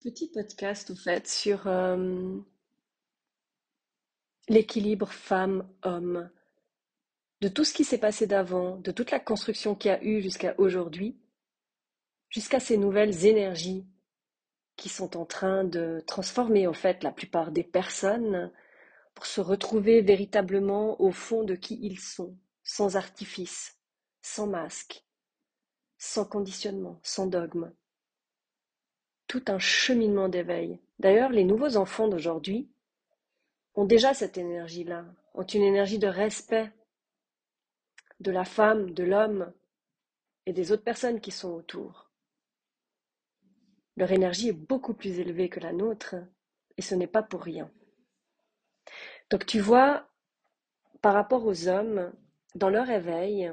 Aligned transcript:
Petit 0.00 0.30
podcast, 0.32 0.90
au 0.90 0.94
fait, 0.94 1.26
sur 1.26 1.66
euh, 1.66 2.38
l'équilibre 4.48 5.10
femme-homme, 5.10 6.30
de 7.40 7.48
tout 7.48 7.64
ce 7.64 7.74
qui 7.74 7.82
s'est 7.82 7.98
passé 7.98 8.28
d'avant, 8.28 8.76
de 8.76 8.92
toute 8.92 9.10
la 9.10 9.18
construction 9.18 9.74
qu'il 9.74 9.90
y 9.90 9.94
a 9.94 10.04
eu 10.04 10.22
jusqu'à 10.22 10.54
aujourd'hui, 10.58 11.18
jusqu'à 12.28 12.60
ces 12.60 12.76
nouvelles 12.76 13.26
énergies 13.26 13.84
qui 14.76 14.90
sont 14.90 15.16
en 15.16 15.24
train 15.24 15.64
de 15.64 16.04
transformer, 16.06 16.72
fait, 16.72 17.02
la 17.02 17.10
plupart 17.10 17.50
des 17.50 17.64
personnes 17.64 18.52
pour 19.16 19.26
se 19.26 19.40
retrouver 19.40 20.00
véritablement 20.00 21.00
au 21.00 21.10
fond 21.10 21.42
de 21.42 21.56
qui 21.56 21.76
ils 21.82 21.98
sont, 21.98 22.38
sans 22.62 22.96
artifice, 22.96 23.76
sans 24.22 24.46
masque, 24.46 25.04
sans 25.98 26.24
conditionnement, 26.24 27.00
sans 27.02 27.26
dogme 27.26 27.72
tout 29.26 29.44
un 29.48 29.58
cheminement 29.58 30.28
d'éveil. 30.28 30.78
D'ailleurs, 30.98 31.30
les 31.30 31.44
nouveaux 31.44 31.76
enfants 31.76 32.08
d'aujourd'hui 32.08 32.68
ont 33.74 33.84
déjà 33.84 34.14
cette 34.14 34.38
énergie-là, 34.38 35.04
ont 35.34 35.44
une 35.44 35.62
énergie 35.62 35.98
de 35.98 36.06
respect 36.06 36.72
de 38.20 38.30
la 38.30 38.44
femme, 38.44 38.92
de 38.92 39.04
l'homme 39.04 39.52
et 40.46 40.52
des 40.52 40.72
autres 40.72 40.84
personnes 40.84 41.20
qui 41.20 41.30
sont 41.30 41.52
autour. 41.52 42.10
Leur 43.96 44.12
énergie 44.12 44.48
est 44.48 44.52
beaucoup 44.52 44.94
plus 44.94 45.18
élevée 45.18 45.48
que 45.48 45.60
la 45.60 45.72
nôtre 45.72 46.14
et 46.76 46.82
ce 46.82 46.94
n'est 46.94 47.06
pas 47.06 47.22
pour 47.22 47.42
rien. 47.42 47.70
Donc 49.30 49.46
tu 49.46 49.60
vois, 49.60 50.08
par 51.02 51.14
rapport 51.14 51.44
aux 51.44 51.68
hommes, 51.68 52.12
dans 52.54 52.68
leur 52.68 52.88
éveil, 52.88 53.52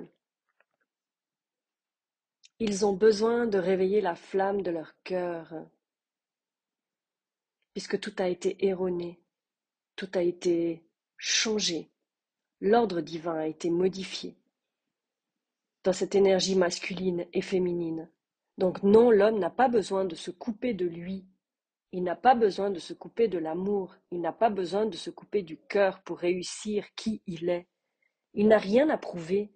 ils 2.60 2.86
ont 2.86 2.94
besoin 2.94 3.48
de 3.48 3.58
réveiller 3.58 4.00
la 4.00 4.16
flamme 4.16 4.62
de 4.62 4.72
leur 4.72 4.94
cœur, 5.04 5.54
puisque 7.74 8.00
tout 8.00 8.14
a 8.20 8.28
été 8.28 8.66
erroné, 8.66 9.20
tout 9.96 10.10
a 10.14 10.22
été 10.22 10.84
changé, 11.18 11.90
l'ordre 12.62 13.02
divin 13.02 13.36
a 13.36 13.48
été 13.48 13.70
modifié 13.70 14.38
dans 15.84 15.94
cette 15.94 16.16
énergie 16.16 16.56
masculine 16.56 17.26
et 17.34 17.42
féminine. 17.42 18.10
Donc 18.58 18.84
non, 18.84 19.12
l'homme 19.12 19.40
n'a 19.40 19.50
pas 19.50 19.68
besoin 19.68 20.06
de 20.06 20.16
se 20.16 20.32
couper 20.32 20.74
de 20.74 20.86
lui, 20.86 21.26
il 21.94 22.04
n'a 22.04 22.16
pas 22.16 22.34
besoin 22.34 22.72
de 22.72 22.80
se 22.80 22.94
couper 22.94 23.28
de 23.28 23.38
l'amour, 23.38 23.96
il 24.10 24.20
n'a 24.20 24.34
pas 24.34 24.50
besoin 24.50 24.88
de 24.88 24.96
se 24.96 25.12
couper 25.12 25.44
du 25.44 25.58
cœur 25.58 26.02
pour 26.02 26.18
réussir 26.18 26.88
qui 26.96 27.22
il 27.28 27.50
est. 27.50 27.68
Il 28.34 28.48
n'a 28.48 28.58
rien 28.58 28.90
à 28.90 28.98
prouver, 28.98 29.54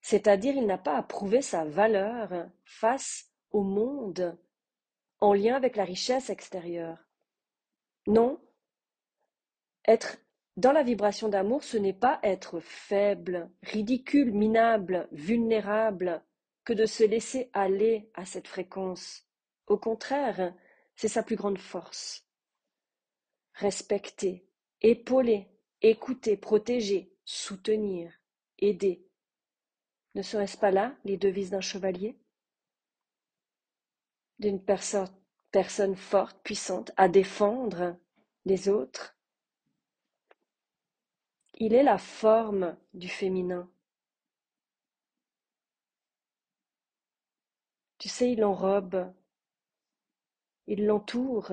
c'est-à-dire 0.00 0.56
il 0.56 0.66
n'a 0.66 0.78
pas 0.78 0.96
à 0.96 1.02
prouver 1.02 1.42
sa 1.42 1.66
valeur 1.66 2.48
face 2.64 3.30
au 3.50 3.62
monde 3.62 4.38
en 5.20 5.34
lien 5.34 5.56
avec 5.56 5.76
la 5.76 5.84
richesse 5.84 6.30
extérieure. 6.30 7.06
Non, 8.06 8.40
être 9.86 10.16
dans 10.56 10.72
la 10.72 10.82
vibration 10.82 11.28
d'amour, 11.28 11.62
ce 11.62 11.76
n'est 11.76 11.92
pas 11.92 12.18
être 12.22 12.60
faible, 12.60 13.50
ridicule, 13.62 14.32
minable, 14.32 15.06
vulnérable, 15.12 16.24
que 16.64 16.72
de 16.72 16.86
se 16.86 17.04
laisser 17.04 17.50
aller 17.52 18.10
à 18.14 18.24
cette 18.24 18.48
fréquence. 18.48 19.26
Au 19.66 19.76
contraire, 19.76 20.54
c'est 21.00 21.08
sa 21.08 21.22
plus 21.22 21.36
grande 21.36 21.56
force. 21.56 22.26
Respecter, 23.54 24.46
épauler, 24.82 25.48
écouter, 25.80 26.36
protéger, 26.36 27.10
soutenir, 27.24 28.12
aider. 28.58 29.08
Ne 30.14 30.20
serait-ce 30.20 30.58
pas 30.58 30.70
là 30.70 30.94
les 31.06 31.16
devises 31.16 31.48
d'un 31.48 31.62
chevalier? 31.62 32.18
D'une 34.40 34.62
personne 34.62 35.96
forte, 35.96 36.38
puissante, 36.42 36.92
à 36.98 37.08
défendre 37.08 37.96
les 38.44 38.68
autres 38.68 39.16
Il 41.54 41.72
est 41.72 41.82
la 41.82 41.96
forme 41.96 42.76
du 42.92 43.08
féminin. 43.08 43.70
Tu 47.96 48.10
sais, 48.10 48.32
il 48.32 48.44
enrobe, 48.44 49.10
il 50.70 50.86
l'entoure, 50.86 51.52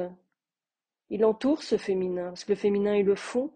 il 1.09 1.25
entoure 1.25 1.63
ce 1.63 1.77
féminin, 1.77 2.27
parce 2.27 2.43
que 2.43 2.51
le 2.51 2.57
féminin 2.57 2.93
est 2.93 3.03
le 3.03 3.15
fond, 3.15 3.51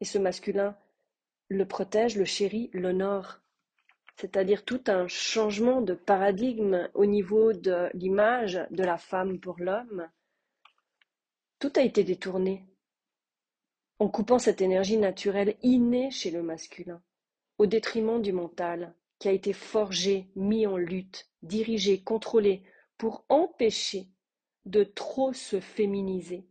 et 0.00 0.06
ce 0.06 0.16
masculin 0.16 0.76
le 1.48 1.68
protège, 1.68 2.16
le 2.16 2.24
chérit, 2.24 2.70
l'honore. 2.72 3.40
C'est-à-dire 4.16 4.64
tout 4.64 4.82
un 4.86 5.06
changement 5.08 5.82
de 5.82 5.92
paradigme 5.92 6.88
au 6.94 7.04
niveau 7.04 7.52
de 7.52 7.90
l'image 7.92 8.66
de 8.70 8.82
la 8.82 8.96
femme 8.96 9.38
pour 9.40 9.58
l'homme. 9.58 10.08
Tout 11.58 11.72
a 11.76 11.82
été 11.82 12.02
détourné 12.02 12.64
en 13.98 14.08
coupant 14.08 14.38
cette 14.38 14.62
énergie 14.62 14.96
naturelle 14.96 15.54
innée 15.62 16.10
chez 16.10 16.30
le 16.30 16.42
masculin, 16.42 17.02
au 17.58 17.66
détriment 17.66 18.22
du 18.22 18.32
mental, 18.32 18.94
qui 19.18 19.28
a 19.28 19.32
été 19.32 19.52
forgé, 19.52 20.30
mis 20.34 20.66
en 20.66 20.78
lutte, 20.78 21.28
dirigé, 21.42 22.02
contrôlé, 22.02 22.62
pour 22.96 23.26
empêcher 23.28 24.08
de 24.64 24.84
trop 24.84 25.32
se 25.32 25.60
féminiser, 25.60 26.46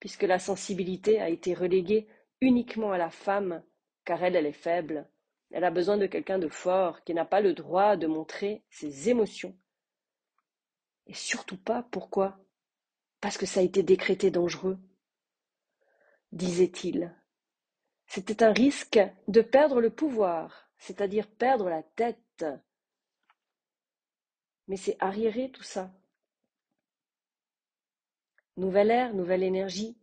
puisque 0.00 0.22
la 0.22 0.38
sensibilité 0.38 1.20
a 1.20 1.28
été 1.28 1.54
reléguée 1.54 2.08
uniquement 2.40 2.92
à 2.92 2.98
la 2.98 3.10
femme, 3.10 3.62
car 4.04 4.22
elle, 4.22 4.36
elle 4.36 4.46
est 4.46 4.52
faible, 4.52 5.08
elle 5.50 5.64
a 5.64 5.70
besoin 5.70 5.96
de 5.96 6.06
quelqu'un 6.06 6.38
de 6.38 6.48
fort, 6.48 7.02
qui 7.04 7.14
n'a 7.14 7.24
pas 7.24 7.40
le 7.40 7.54
droit 7.54 7.96
de 7.96 8.06
montrer 8.06 8.64
ses 8.70 9.08
émotions. 9.08 9.56
Et 11.06 11.14
surtout 11.14 11.56
pas 11.56 11.82
pourquoi? 11.82 12.38
Parce 13.20 13.38
que 13.38 13.46
ça 13.46 13.60
a 13.60 13.62
été 13.62 13.82
décrété 13.82 14.30
dangereux, 14.30 14.78
disait-il. 16.32 17.14
C'était 18.06 18.42
un 18.42 18.52
risque 18.52 19.00
de 19.28 19.40
perdre 19.40 19.80
le 19.80 19.90
pouvoir, 19.90 20.70
c'est-à-dire 20.78 21.26
perdre 21.26 21.68
la 21.68 21.82
tête. 21.82 22.44
Mais 24.68 24.76
c'est 24.76 24.96
arriéré 25.00 25.50
tout 25.50 25.62
ça. 25.62 25.92
Nouvelle 28.56 28.90
ère, 28.90 29.14
nouvelle 29.14 29.42
énergie, 29.42 29.96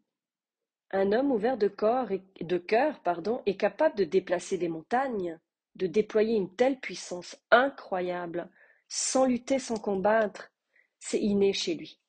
un 0.91 1.11
homme 1.11 1.31
ouvert 1.31 1.57
de 1.57 1.67
corps 1.67 2.11
et 2.11 2.21
de 2.39 2.57
cœur 2.59 2.99
pardon, 3.01 3.41
est 3.47 3.57
capable 3.57 3.95
de 3.95 4.03
déplacer 4.03 4.59
des 4.59 4.69
montagnes, 4.69 5.39
de 5.75 5.87
déployer 5.87 6.35
une 6.35 6.55
telle 6.55 6.79
puissance 6.79 7.35
incroyable, 7.49 8.47
sans 8.87 9.25
lutter, 9.25 9.57
sans 9.57 9.77
combattre. 9.77 10.51
C'est 10.99 11.19
inné 11.19 11.51
chez 11.51 11.73
lui, 11.73 11.99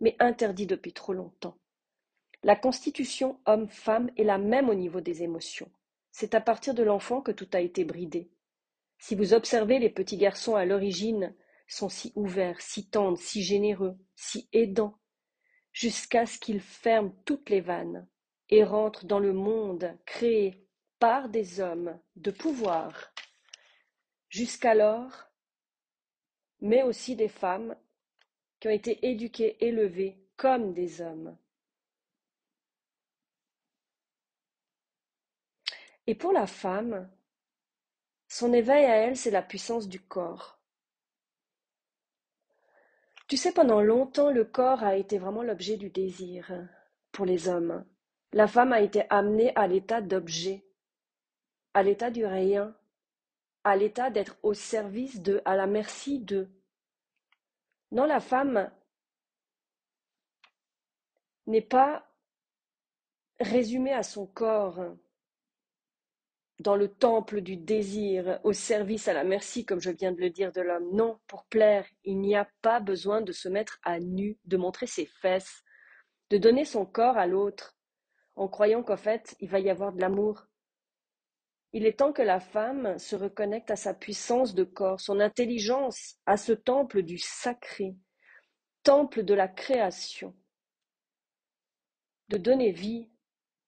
mais 0.00 0.16
interdit 0.18 0.66
depuis 0.66 0.92
trop 0.92 1.12
longtemps. 1.12 1.56
La 2.42 2.56
constitution 2.56 3.38
homme-femme 3.46 4.10
est 4.16 4.24
la 4.24 4.38
même 4.38 4.68
au 4.68 4.74
niveau 4.74 5.00
des 5.00 5.22
émotions. 5.22 5.70
C'est 6.10 6.34
à 6.34 6.40
partir 6.40 6.74
de 6.74 6.82
l'enfant 6.82 7.22
que 7.22 7.30
tout 7.30 7.48
a 7.52 7.60
été 7.60 7.84
bridé. 7.84 8.28
Si 8.98 9.14
vous 9.14 9.34
observez 9.34 9.78
les 9.78 9.88
petits 9.90 10.16
garçons 10.16 10.56
à 10.56 10.64
l'origine, 10.64 11.32
sont 11.68 11.88
si 11.88 12.12
ouverts, 12.16 12.60
si 12.60 12.88
tendres, 12.88 13.18
si 13.18 13.42
généreux, 13.44 13.96
si 14.16 14.48
aidants, 14.52 14.98
jusqu'à 15.72 16.26
ce 16.26 16.38
qu'ils 16.38 16.60
ferment 16.60 17.14
toutes 17.24 17.50
les 17.50 17.60
vannes, 17.60 18.06
et 18.48 18.64
rentre 18.64 19.06
dans 19.06 19.18
le 19.18 19.32
monde 19.32 19.96
créé 20.04 20.68
par 20.98 21.28
des 21.28 21.60
hommes 21.60 21.98
de 22.16 22.30
pouvoir 22.30 23.12
jusqu'alors, 24.28 25.30
mais 26.60 26.82
aussi 26.82 27.16
des 27.16 27.28
femmes 27.28 27.74
qui 28.60 28.68
ont 28.68 28.72
été 28.72 29.06
éduquées, 29.08 29.56
élevées 29.64 30.18
comme 30.36 30.72
des 30.72 31.00
hommes. 31.00 31.36
Et 36.06 36.14
pour 36.14 36.32
la 36.32 36.46
femme, 36.46 37.10
son 38.28 38.52
éveil 38.52 38.84
à 38.84 38.96
elle, 38.96 39.16
c'est 39.16 39.30
la 39.30 39.42
puissance 39.42 39.88
du 39.88 40.00
corps. 40.00 40.61
Tu 43.32 43.38
sais, 43.38 43.52
pendant 43.52 43.80
longtemps, 43.80 44.30
le 44.30 44.44
corps 44.44 44.84
a 44.84 44.94
été 44.94 45.16
vraiment 45.16 45.42
l'objet 45.42 45.78
du 45.78 45.88
désir 45.88 46.52
pour 47.12 47.24
les 47.24 47.48
hommes. 47.48 47.82
La 48.34 48.46
femme 48.46 48.74
a 48.74 48.82
été 48.82 49.04
amenée 49.08 49.56
à 49.56 49.66
l'état 49.66 50.02
d'objet, 50.02 50.66
à 51.72 51.82
l'état 51.82 52.10
du 52.10 52.26
rien, 52.26 52.76
à 53.64 53.74
l'état 53.74 54.10
d'être 54.10 54.36
au 54.42 54.52
service 54.52 55.22
de, 55.22 55.40
à 55.46 55.56
la 55.56 55.66
merci 55.66 56.18
de. 56.18 56.50
Non, 57.90 58.04
la 58.04 58.20
femme 58.20 58.70
n'est 61.46 61.62
pas 61.62 62.06
résumée 63.40 63.94
à 63.94 64.02
son 64.02 64.26
corps 64.26 64.78
dans 66.62 66.76
le 66.76 66.88
temple 66.88 67.40
du 67.40 67.56
désir, 67.56 68.40
au 68.44 68.52
service, 68.52 69.08
à 69.08 69.12
la 69.12 69.24
merci, 69.24 69.64
comme 69.64 69.80
je 69.80 69.90
viens 69.90 70.12
de 70.12 70.20
le 70.20 70.30
dire, 70.30 70.52
de 70.52 70.60
l'homme. 70.60 70.94
Non, 70.94 71.18
pour 71.26 71.44
plaire, 71.46 71.86
il 72.04 72.20
n'y 72.20 72.36
a 72.36 72.48
pas 72.62 72.80
besoin 72.80 73.20
de 73.20 73.32
se 73.32 73.48
mettre 73.48 73.78
à 73.82 73.98
nu, 74.00 74.38
de 74.44 74.56
montrer 74.56 74.86
ses 74.86 75.06
fesses, 75.06 75.62
de 76.30 76.38
donner 76.38 76.64
son 76.64 76.86
corps 76.86 77.18
à 77.18 77.26
l'autre. 77.26 77.76
en 78.34 78.48
croyant 78.48 78.82
qu'en 78.82 78.96
fait, 78.96 79.36
il 79.40 79.50
va 79.50 79.60
y 79.60 79.68
avoir 79.68 79.92
de 79.92 80.00
l'amour. 80.00 80.46
Il 81.74 81.84
est 81.84 81.98
temps 81.98 82.14
que 82.14 82.22
la 82.22 82.40
femme 82.40 82.98
se 82.98 83.14
reconnecte 83.14 83.70
à 83.70 83.76
sa 83.76 83.92
puissance 83.92 84.54
de 84.54 84.64
corps, 84.64 85.00
son 85.00 85.20
intelligence, 85.20 86.16
à 86.24 86.38
ce 86.38 86.52
temple 86.52 87.02
du 87.02 87.18
sacré, 87.18 87.94
temple 88.82 89.22
de 89.22 89.34
la 89.34 89.48
création, 89.48 90.34
de 92.28 92.38
donner 92.38 92.72
vie, 92.72 93.10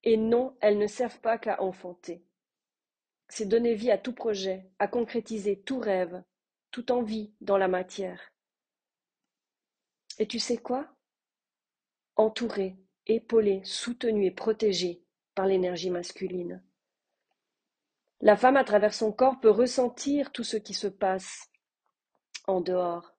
et 0.03 0.17
non, 0.17 0.57
elles 0.63 0.79
ne 0.79 0.87
servent 0.87 1.21
pas 1.21 1.37
qu'à 1.37 1.63
enfanter. 1.63 2.25
C'est 3.29 3.47
donner 3.47 3.75
vie 3.75 3.91
à 3.91 3.99
tout 3.99 4.13
projet, 4.13 4.71
à 4.79 4.87
concrétiser 4.87 5.61
tout 5.61 5.79
rêve, 5.79 6.23
toute 6.71 6.91
envie 6.91 7.33
dans 7.41 7.57
la 7.57 7.69
matière. 7.69 8.33
Et 10.19 10.27
tu 10.27 10.39
sais 10.39 10.59
quoi? 10.59 10.89
Entouré, 12.17 12.77
épaulé, 13.07 13.61
soutenu 13.65 14.27
et 14.27 14.31
protégé 14.31 15.03
par 15.35 15.47
l'énergie 15.47 15.91
masculine. 15.91 16.63
La 18.21 18.37
femme, 18.37 18.57
à 18.57 18.65
travers 18.65 18.95
son 18.95 19.13
corps, 19.13 19.41
peut 19.41 19.51
ressentir 19.51 20.33
tout 20.33 20.45
ce 20.45 20.57
qui 20.57 20.73
se 20.73 20.87
passe 20.87 21.51
en 22.47 22.61
dehors. 22.61 23.15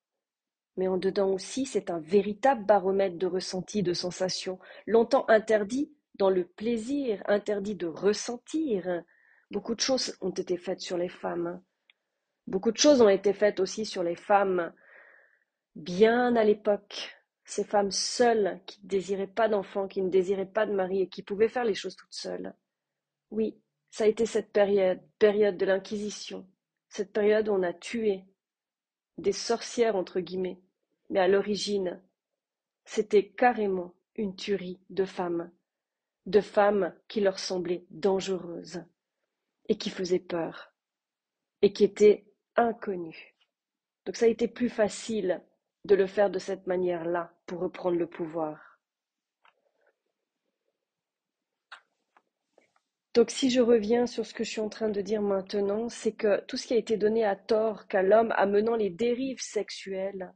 Mais 0.77 0.87
en 0.87 0.97
dedans 0.97 1.29
aussi, 1.29 1.65
c'est 1.65 1.89
un 1.89 1.99
véritable 1.99 2.65
baromètre 2.65 3.17
de 3.17 3.27
ressenti, 3.27 3.83
de 3.83 3.93
sensation, 3.93 4.59
longtemps 4.87 5.25
interdit 5.29 5.93
dans 6.15 6.29
le 6.29 6.45
plaisir, 6.45 7.23
interdit 7.27 7.75
de 7.75 7.87
ressentir. 7.87 9.03
Beaucoup 9.55 9.73
de 9.73 9.79
choses 9.79 10.17
ont 10.19 10.31
été 10.31 10.57
faites 10.57 10.81
sur 10.81 10.97
les 10.97 11.07
femmes. 11.07 11.63
Beaucoup 12.45 12.73
de 12.73 12.77
choses 12.77 13.01
ont 13.01 13.07
été 13.07 13.31
faites 13.31 13.61
aussi 13.61 13.85
sur 13.85 14.03
les 14.03 14.17
femmes 14.17 14.73
bien 15.75 16.35
à 16.35 16.43
l'époque. 16.43 17.15
Ces 17.45 17.63
femmes 17.63 17.89
seules 17.89 18.59
qui 18.65 18.83
ne 18.83 18.89
désiraient 18.89 19.27
pas 19.27 19.47
d'enfants, 19.47 19.87
qui 19.87 20.01
ne 20.01 20.09
désiraient 20.09 20.45
pas 20.45 20.65
de 20.65 20.73
mari 20.73 21.03
et 21.03 21.07
qui 21.07 21.23
pouvaient 21.23 21.47
faire 21.47 21.63
les 21.63 21.73
choses 21.73 21.95
toutes 21.95 22.11
seules. 22.11 22.53
Oui, 23.31 23.57
ça 23.91 24.03
a 24.03 24.07
été 24.07 24.25
cette 24.25 24.51
période, 24.51 24.99
période 25.19 25.55
de 25.55 25.65
l'Inquisition, 25.65 26.45
cette 26.89 27.13
période 27.13 27.47
où 27.47 27.53
on 27.53 27.63
a 27.63 27.71
tué 27.71 28.25
des 29.17 29.31
sorcières 29.31 29.95
entre 29.95 30.19
guillemets. 30.19 30.59
Mais 31.09 31.21
à 31.21 31.29
l'origine, 31.29 32.03
c'était 32.83 33.29
carrément 33.29 33.95
une 34.15 34.35
tuerie 34.35 34.81
de 34.89 35.05
femmes, 35.05 35.49
de 36.25 36.41
femmes 36.41 36.93
qui 37.07 37.21
leur 37.21 37.39
semblaient 37.39 37.85
dangereuses 37.89 38.83
et 39.67 39.77
qui 39.77 39.89
faisaient 39.89 40.19
peur 40.19 40.73
et 41.61 41.73
qui 41.73 41.83
étaient 41.83 42.25
inconnues. 42.55 43.35
Donc 44.05 44.15
ça 44.15 44.25
a 44.25 44.29
été 44.29 44.47
plus 44.47 44.69
facile 44.69 45.41
de 45.85 45.95
le 45.95 46.07
faire 46.07 46.29
de 46.29 46.39
cette 46.39 46.67
manière-là 46.67 47.33
pour 47.45 47.59
reprendre 47.59 47.97
le 47.97 48.07
pouvoir. 48.07 48.79
Donc 53.15 53.31
si 53.31 53.49
je 53.49 53.61
reviens 53.61 54.07
sur 54.07 54.25
ce 54.25 54.33
que 54.33 54.43
je 54.43 54.51
suis 54.51 54.61
en 54.61 54.69
train 54.69 54.89
de 54.89 55.01
dire 55.01 55.21
maintenant, 55.21 55.87
c'est 55.87 56.11
que 56.11 56.41
tout 56.41 56.57
ce 56.57 56.67
qui 56.67 56.73
a 56.73 56.77
été 56.77 56.97
donné 56.97 57.23
à 57.23 57.35
tort 57.35 57.87
qu'à 57.87 58.03
l'homme 58.03 58.33
amenant 58.35 58.75
les 58.75 58.89
dérives 58.89 59.41
sexuelles, 59.41 60.33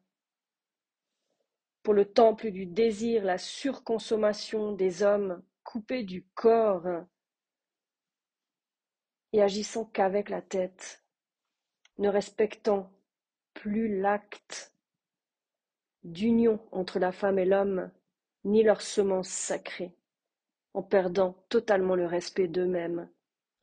pour 1.84 1.94
le 1.94 2.06
temple 2.06 2.52
du 2.52 2.66
désir, 2.66 3.24
la 3.24 3.38
surconsommation 3.38 4.72
des 4.72 5.04
hommes, 5.04 5.44
coupés 5.64 6.04
du 6.04 6.26
corps 6.36 6.88
et 9.34 9.42
agissant 9.42 9.86
qu'avec 9.86 10.30
la 10.30 10.42
tête, 10.42 11.04
ne 11.98 12.10
respectant 12.10 12.92
plus 13.54 14.00
l'acte 14.00 14.74
d'union 16.04 16.60
entre 16.72 17.00
la 17.00 17.12
femme 17.12 17.40
et 17.40 17.46
l'homme, 17.46 17.92
ni 18.46 18.64
leur 18.64 18.81
semence 18.81 19.30
sacrée 19.30 19.94
en 20.74 20.84
perdant 20.84 21.44
totalement 21.50 21.96
le 21.96 22.06
respect 22.06 22.48
d'eux-mêmes, 22.48 23.10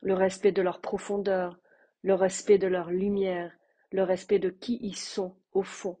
le 0.01 0.13
respect 0.13 0.51
de 0.51 0.61
leur 0.61 0.81
profondeur, 0.81 1.59
le 2.03 2.13
respect 2.13 2.57
de 2.57 2.67
leur 2.67 2.91
lumière, 2.91 3.51
le 3.91 4.03
respect 4.03 4.39
de 4.39 4.49
qui 4.49 4.77
ils 4.81 4.95
sont 4.95 5.35
au 5.53 5.63
fond, 5.63 5.97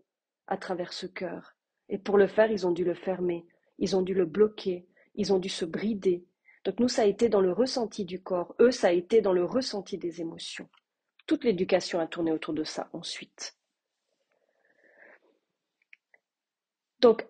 à 0.47 0.57
travers 0.57 0.93
ce 0.93 1.07
cœur. 1.07 1.55
Et 1.89 1.97
pour 1.97 2.17
le 2.17 2.27
faire, 2.27 2.51
ils 2.51 2.67
ont 2.67 2.71
dû 2.71 2.83
le 2.83 2.93
fermer, 2.93 3.47
ils 3.79 3.95
ont 3.95 4.01
dû 4.01 4.13
le 4.13 4.25
bloquer, 4.25 4.87
ils 5.15 5.33
ont 5.33 5.39
dû 5.39 5.49
se 5.49 5.65
brider. 5.65 6.25
Donc 6.67 6.81
nous, 6.81 6.89
ça 6.89 7.03
a 7.03 7.05
été 7.05 7.29
dans 7.29 7.39
le 7.39 7.53
ressenti 7.53 8.03
du 8.03 8.21
corps, 8.21 8.53
eux, 8.59 8.71
ça 8.71 8.89
a 8.89 8.91
été 8.91 9.21
dans 9.21 9.31
le 9.31 9.45
ressenti 9.45 9.97
des 9.97 10.19
émotions. 10.19 10.67
Toute 11.25 11.45
l'éducation 11.45 11.97
a 12.01 12.07
tourné 12.07 12.29
autour 12.33 12.53
de 12.53 12.65
ça 12.65 12.89
ensuite. 12.91 13.57
Donc 16.99 17.25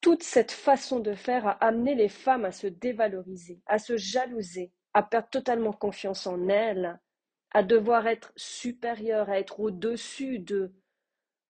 toute 0.00 0.22
cette 0.22 0.50
façon 0.50 0.98
de 0.98 1.12
faire 1.12 1.46
a 1.46 1.62
amené 1.62 1.94
les 1.94 2.08
femmes 2.08 2.46
à 2.46 2.52
se 2.52 2.68
dévaloriser, 2.68 3.60
à 3.66 3.78
se 3.78 3.98
jalouser, 3.98 4.72
à 4.94 5.02
perdre 5.02 5.28
totalement 5.28 5.74
confiance 5.74 6.26
en 6.26 6.48
elles, 6.48 6.98
à 7.50 7.62
devoir 7.62 8.06
être 8.06 8.32
supérieures, 8.34 9.28
à 9.28 9.38
être 9.38 9.60
au-dessus 9.60 10.38
de, 10.38 10.72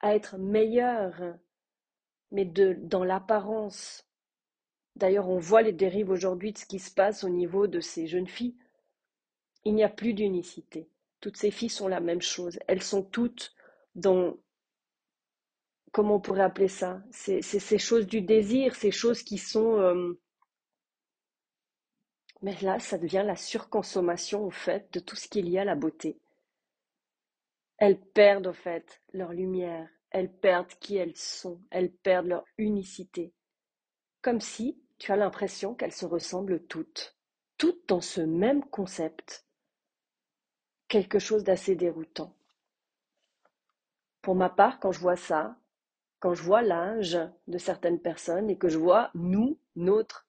à 0.00 0.16
être 0.16 0.36
meilleures, 0.36 1.36
mais 2.32 2.44
de, 2.44 2.76
dans 2.80 3.04
l'apparence. 3.04 4.09
D'ailleurs, 5.00 5.30
on 5.30 5.38
voit 5.38 5.62
les 5.62 5.72
dérives 5.72 6.10
aujourd'hui 6.10 6.52
de 6.52 6.58
ce 6.58 6.66
qui 6.66 6.78
se 6.78 6.92
passe 6.92 7.24
au 7.24 7.30
niveau 7.30 7.66
de 7.66 7.80
ces 7.80 8.06
jeunes 8.06 8.28
filles. 8.28 8.54
Il 9.64 9.74
n'y 9.74 9.82
a 9.82 9.88
plus 9.88 10.12
d'unicité. 10.12 10.90
Toutes 11.20 11.38
ces 11.38 11.50
filles 11.50 11.70
sont 11.70 11.88
la 11.88 12.00
même 12.00 12.20
chose. 12.20 12.58
Elles 12.68 12.82
sont 12.82 13.02
toutes 13.02 13.54
dans 13.94 14.36
comment 15.90 16.16
on 16.16 16.20
pourrait 16.20 16.42
appeler 16.42 16.68
ça? 16.68 17.02
C'est 17.10 17.40
ces 17.40 17.78
choses 17.78 18.06
du 18.06 18.20
désir, 18.20 18.74
ces 18.76 18.90
choses 18.90 19.22
qui 19.22 19.38
sont... 19.38 19.78
Euh, 19.78 20.20
mais 22.42 22.54
là, 22.60 22.78
ça 22.78 22.98
devient 22.98 23.24
la 23.24 23.36
surconsommation, 23.36 24.44
au 24.44 24.50
fait, 24.50 24.92
de 24.92 25.00
tout 25.00 25.16
ce 25.16 25.28
qu'il 25.28 25.48
y 25.48 25.56
a 25.56 25.62
à 25.62 25.64
la 25.64 25.76
beauté. 25.76 26.18
Elles 27.78 27.98
perdent, 27.98 28.48
au 28.48 28.52
fait, 28.52 29.00
leur 29.14 29.32
lumière, 29.32 29.88
elles 30.10 30.30
perdent 30.30 30.74
qui 30.78 30.96
elles 30.96 31.16
sont, 31.16 31.58
elles 31.70 31.90
perdent 31.90 32.28
leur 32.28 32.44
unicité. 32.58 33.32
Comme 34.20 34.40
si 34.40 34.78
tu 35.00 35.12
as 35.12 35.16
l'impression 35.16 35.74
qu'elles 35.74 35.94
se 35.94 36.04
ressemblent 36.04 36.62
toutes, 36.66 37.16
toutes 37.56 37.88
dans 37.88 38.02
ce 38.02 38.20
même 38.20 38.62
concept. 38.62 39.46
Quelque 40.88 41.18
chose 41.18 41.42
d'assez 41.42 41.74
déroutant. 41.74 42.36
Pour 44.20 44.34
ma 44.34 44.50
part, 44.50 44.78
quand 44.78 44.92
je 44.92 45.00
vois 45.00 45.16
ça, 45.16 45.56
quand 46.18 46.34
je 46.34 46.42
vois 46.42 46.60
l'âge 46.60 47.18
de 47.48 47.56
certaines 47.56 47.98
personnes 47.98 48.50
et 48.50 48.58
que 48.58 48.68
je 48.68 48.76
vois 48.76 49.10
nous, 49.14 49.58
notre 49.74 50.28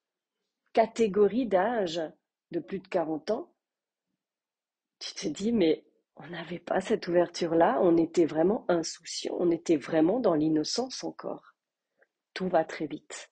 catégorie 0.71 1.47
d'âge 1.47 2.01
de 2.51 2.61
plus 2.61 2.79
de 2.79 2.87
40 2.87 3.31
ans, 3.31 3.53
tu 4.99 5.13
te 5.13 5.27
dis, 5.27 5.51
mais 5.51 5.83
on 6.15 6.27
n'avait 6.27 6.59
pas 6.59 6.79
cette 6.79 7.09
ouverture-là, 7.09 7.77
on 7.81 7.97
était 7.97 8.25
vraiment 8.25 8.63
insouciant, 8.69 9.35
on 9.37 9.51
était 9.51 9.75
vraiment 9.75 10.21
dans 10.21 10.35
l'innocence 10.35 11.03
encore. 11.03 11.55
Tout 12.33 12.47
va 12.47 12.63
très 12.63 12.87
vite. 12.87 13.31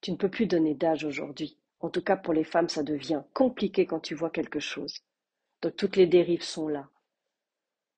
Tu 0.00 0.12
ne 0.12 0.16
peux 0.16 0.30
plus 0.30 0.46
donner 0.46 0.74
d'âge 0.74 1.04
aujourd'hui. 1.04 1.58
En 1.80 1.90
tout 1.90 2.02
cas, 2.02 2.16
pour 2.16 2.34
les 2.34 2.44
femmes, 2.44 2.68
ça 2.68 2.82
devient 2.82 3.22
compliqué 3.32 3.86
quand 3.86 4.00
tu 4.00 4.14
vois 4.14 4.30
quelque 4.30 4.60
chose. 4.60 4.94
Donc 5.62 5.76
toutes 5.76 5.96
les 5.96 6.06
dérives 6.06 6.42
sont 6.42 6.68
là. 6.68 6.88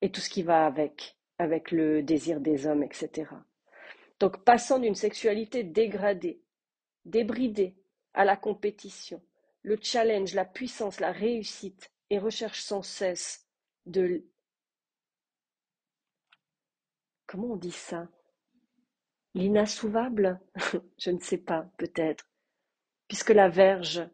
Et 0.01 0.11
tout 0.11 0.21
ce 0.21 0.31
qui 0.31 0.43
va 0.43 0.67
avec, 0.67 1.17
avec 1.39 1.71
le 1.71 2.03
désir 2.03 2.41
des 2.41 2.67
hommes, 2.67 2.83
etc. 2.83 3.31
Donc 4.19 4.45
passant 4.45 4.79
d'une 4.79 4.95
sexualité 4.95 5.63
dégradée, 5.65 6.41
débridée, 7.05 7.77
à 8.15 8.25
la 8.25 8.37
compétition, 8.37 9.23
le 9.63 9.79
challenge, 9.81 10.35
la 10.35 10.45
puissance, 10.45 11.01
la 11.01 11.13
réussite, 11.13 11.91
et 12.11 12.19
recherche 12.19 12.61
sans 12.61 12.83
cesse 12.83 13.47
de... 13.87 14.23
Comment 17.27 17.53
on 17.53 17.57
dit 17.57 17.71
ça? 17.71 18.09
L'inassouvable 19.35 20.41
Je 20.99 21.11
ne 21.11 21.21
sais 21.21 21.39
pas, 21.39 21.67
peut-être. 21.79 22.27
Puisque 23.09 23.31
la 23.31 23.49
verge 23.49 24.07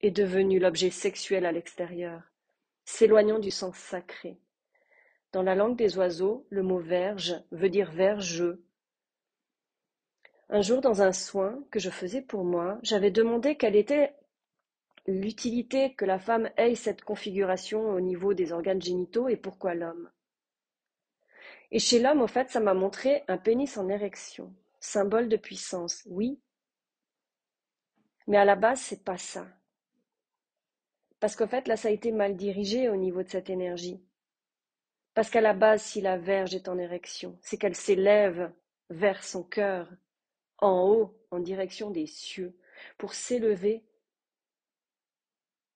est 0.00 0.10
devenue 0.10 0.58
l'objet 0.58 0.90
sexuel 0.90 1.46
à 1.46 1.52
l'extérieur, 1.52 2.22
s'éloignant 2.84 3.38
du 3.38 3.50
sens 3.50 3.76
sacré. 3.76 4.38
Dans 5.32 5.42
la 5.42 5.54
langue 5.54 5.76
des 5.76 5.96
oiseaux, 5.98 6.46
le 6.50 6.62
mot 6.62 6.78
verge 6.78 7.34
veut 7.50 7.68
dire 7.68 7.90
vergeux, 7.90 8.66
un 10.48 10.60
jour, 10.60 10.80
dans 10.80 11.02
un 11.02 11.10
soin 11.10 11.58
que 11.72 11.80
je 11.80 11.90
faisais 11.90 12.22
pour 12.22 12.44
moi, 12.44 12.78
j'avais 12.82 13.10
demandé 13.10 13.56
quelle 13.56 13.74
était 13.74 14.14
l'utilité 15.08 15.94
que 15.94 16.04
la 16.04 16.20
femme 16.20 16.50
ait 16.56 16.76
cette 16.76 17.02
configuration 17.02 17.90
au 17.90 18.00
niveau 18.00 18.32
des 18.32 18.52
organes 18.52 18.82
génitaux 18.82 19.28
et 19.28 19.36
pourquoi 19.36 19.74
l'homme. 19.74 20.08
Et 21.72 21.80
chez 21.80 21.98
l'homme, 21.98 22.22
au 22.22 22.28
fait, 22.28 22.48
ça 22.50 22.60
m'a 22.60 22.74
montré 22.74 23.24
un 23.26 23.38
pénis 23.38 23.76
en 23.76 23.88
érection, 23.88 24.54
symbole 24.80 25.28
de 25.28 25.36
puissance, 25.36 26.02
oui. 26.06 26.40
Mais 28.26 28.36
à 28.36 28.44
la 28.44 28.56
base, 28.56 28.80
c'est 28.80 29.04
pas 29.04 29.18
ça. 29.18 29.46
Parce 31.20 31.36
qu'en 31.36 31.48
fait, 31.48 31.68
là, 31.68 31.76
ça 31.76 31.88
a 31.88 31.92
été 31.92 32.12
mal 32.12 32.36
dirigé 32.36 32.88
au 32.88 32.96
niveau 32.96 33.22
de 33.22 33.28
cette 33.28 33.50
énergie. 33.50 34.02
Parce 35.14 35.30
qu'à 35.30 35.40
la 35.40 35.54
base, 35.54 35.82
si 35.82 36.00
la 36.00 36.18
verge 36.18 36.54
est 36.54 36.68
en 36.68 36.78
érection, 36.78 37.38
c'est 37.40 37.56
qu'elle 37.56 37.76
s'élève 37.76 38.52
vers 38.90 39.24
son 39.24 39.42
cœur, 39.42 39.90
en 40.58 40.88
haut, 40.88 41.18
en 41.30 41.38
direction 41.38 41.90
des 41.90 42.06
cieux, 42.06 42.58
pour 42.98 43.14
s'élever 43.14 43.84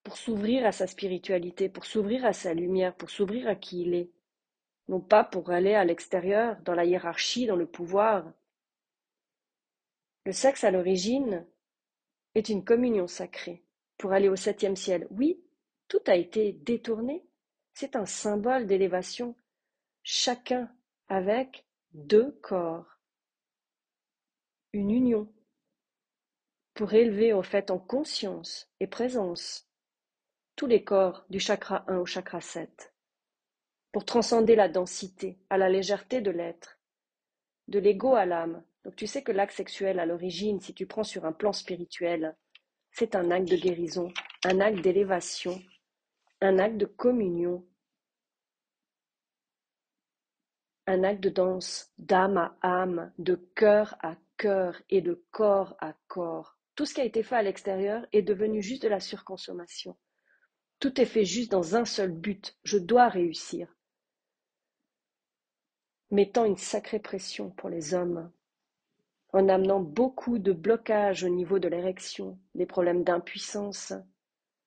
pour 0.02 0.16
s'ouvrir 0.16 0.66
à 0.66 0.72
sa 0.72 0.86
spiritualité, 0.86 1.68
pour 1.68 1.84
s'ouvrir 1.84 2.24
à 2.24 2.32
sa 2.32 2.54
lumière, 2.54 2.94
pour 2.94 3.10
s'ouvrir 3.10 3.48
à 3.48 3.54
qui 3.54 3.82
il 3.82 3.94
est, 3.94 4.10
non 4.88 5.00
pas 5.00 5.24
pour 5.24 5.50
aller 5.50 5.74
à 5.74 5.84
l'extérieur, 5.84 6.56
dans 6.64 6.74
la 6.74 6.84
hiérarchie, 6.84 7.46
dans 7.46 7.56
le 7.56 7.66
pouvoir. 7.66 8.32
Le 10.24 10.32
sexe 10.32 10.64
à 10.64 10.70
l'origine 10.70 11.46
est 12.34 12.48
une 12.48 12.64
communion 12.64 13.06
sacrée 13.06 13.64
pour 13.96 14.12
aller 14.12 14.28
au 14.28 14.36
septième 14.36 14.76
ciel. 14.76 15.06
Oui, 15.10 15.42
tout 15.88 16.02
a 16.06 16.16
été 16.16 16.52
détourné. 16.52 17.26
C'est 17.74 17.96
un 17.96 18.06
symbole 18.06 18.66
d'élévation, 18.66 19.36
chacun 20.02 20.70
avec 21.08 21.66
deux 21.92 22.32
corps. 22.42 22.98
Une 24.72 24.90
union 24.90 25.32
pour 26.74 26.94
élever 26.94 27.32
au 27.32 27.42
fait 27.42 27.70
en 27.70 27.78
conscience 27.78 28.70
et 28.80 28.86
présence 28.86 29.68
tous 30.56 30.66
les 30.66 30.84
corps 30.84 31.24
du 31.30 31.40
chakra 31.40 31.84
1 31.88 31.98
au 31.98 32.06
chakra 32.06 32.40
7, 32.40 32.94
pour 33.92 34.04
transcender 34.04 34.54
la 34.54 34.68
densité 34.68 35.38
à 35.50 35.58
la 35.58 35.68
légèreté 35.68 36.20
de 36.20 36.30
l'être, 36.30 36.78
de 37.68 37.78
l'ego 37.78 38.14
à 38.14 38.26
l'âme. 38.26 38.62
Donc 38.84 38.96
tu 38.96 39.06
sais 39.06 39.22
que 39.22 39.32
l'acte 39.32 39.54
sexuel 39.54 39.98
à 39.98 40.06
l'origine, 40.06 40.60
si 40.60 40.74
tu 40.74 40.86
prends 40.86 41.04
sur 41.04 41.24
un 41.24 41.32
plan 41.32 41.52
spirituel, 41.52 42.36
c'est 42.92 43.14
un 43.14 43.30
acte 43.30 43.48
de 43.48 43.56
guérison, 43.56 44.12
un 44.44 44.60
acte 44.60 44.80
d'élévation, 44.80 45.60
un 46.40 46.58
acte 46.58 46.78
de 46.78 46.86
communion, 46.86 47.66
un 50.86 51.04
acte 51.04 51.22
de 51.22 51.28
danse 51.28 51.92
d'âme 51.98 52.38
à 52.38 52.56
âme, 52.62 53.12
de 53.18 53.36
cœur 53.54 53.96
à 54.00 54.16
cœur 54.36 54.80
et 54.88 55.02
de 55.02 55.24
corps 55.30 55.76
à 55.78 55.94
corps. 56.08 56.56
Tout 56.74 56.86
ce 56.86 56.94
qui 56.94 57.00
a 57.00 57.04
été 57.04 57.22
fait 57.22 57.36
à 57.36 57.42
l'extérieur 57.42 58.06
est 58.12 58.22
devenu 58.22 58.62
juste 58.62 58.82
de 58.82 58.88
la 58.88 59.00
surconsommation. 59.00 59.96
Tout 60.78 60.98
est 60.98 61.06
fait 61.06 61.26
juste 61.26 61.52
dans 61.52 61.76
un 61.76 61.84
seul 61.84 62.10
but, 62.10 62.56
je 62.64 62.78
dois 62.78 63.08
réussir. 63.08 63.76
Mettant 66.10 66.46
une 66.46 66.56
sacrée 66.56 66.98
pression 66.98 67.50
pour 67.50 67.68
les 67.68 67.92
hommes, 67.92 68.32
en 69.32 69.48
amenant 69.48 69.80
beaucoup 69.80 70.38
de 70.38 70.52
blocages 70.52 71.24
au 71.24 71.28
niveau 71.28 71.58
de 71.58 71.68
l'érection, 71.68 72.38
des 72.54 72.66
problèmes 72.66 73.04
d'impuissance, 73.04 73.92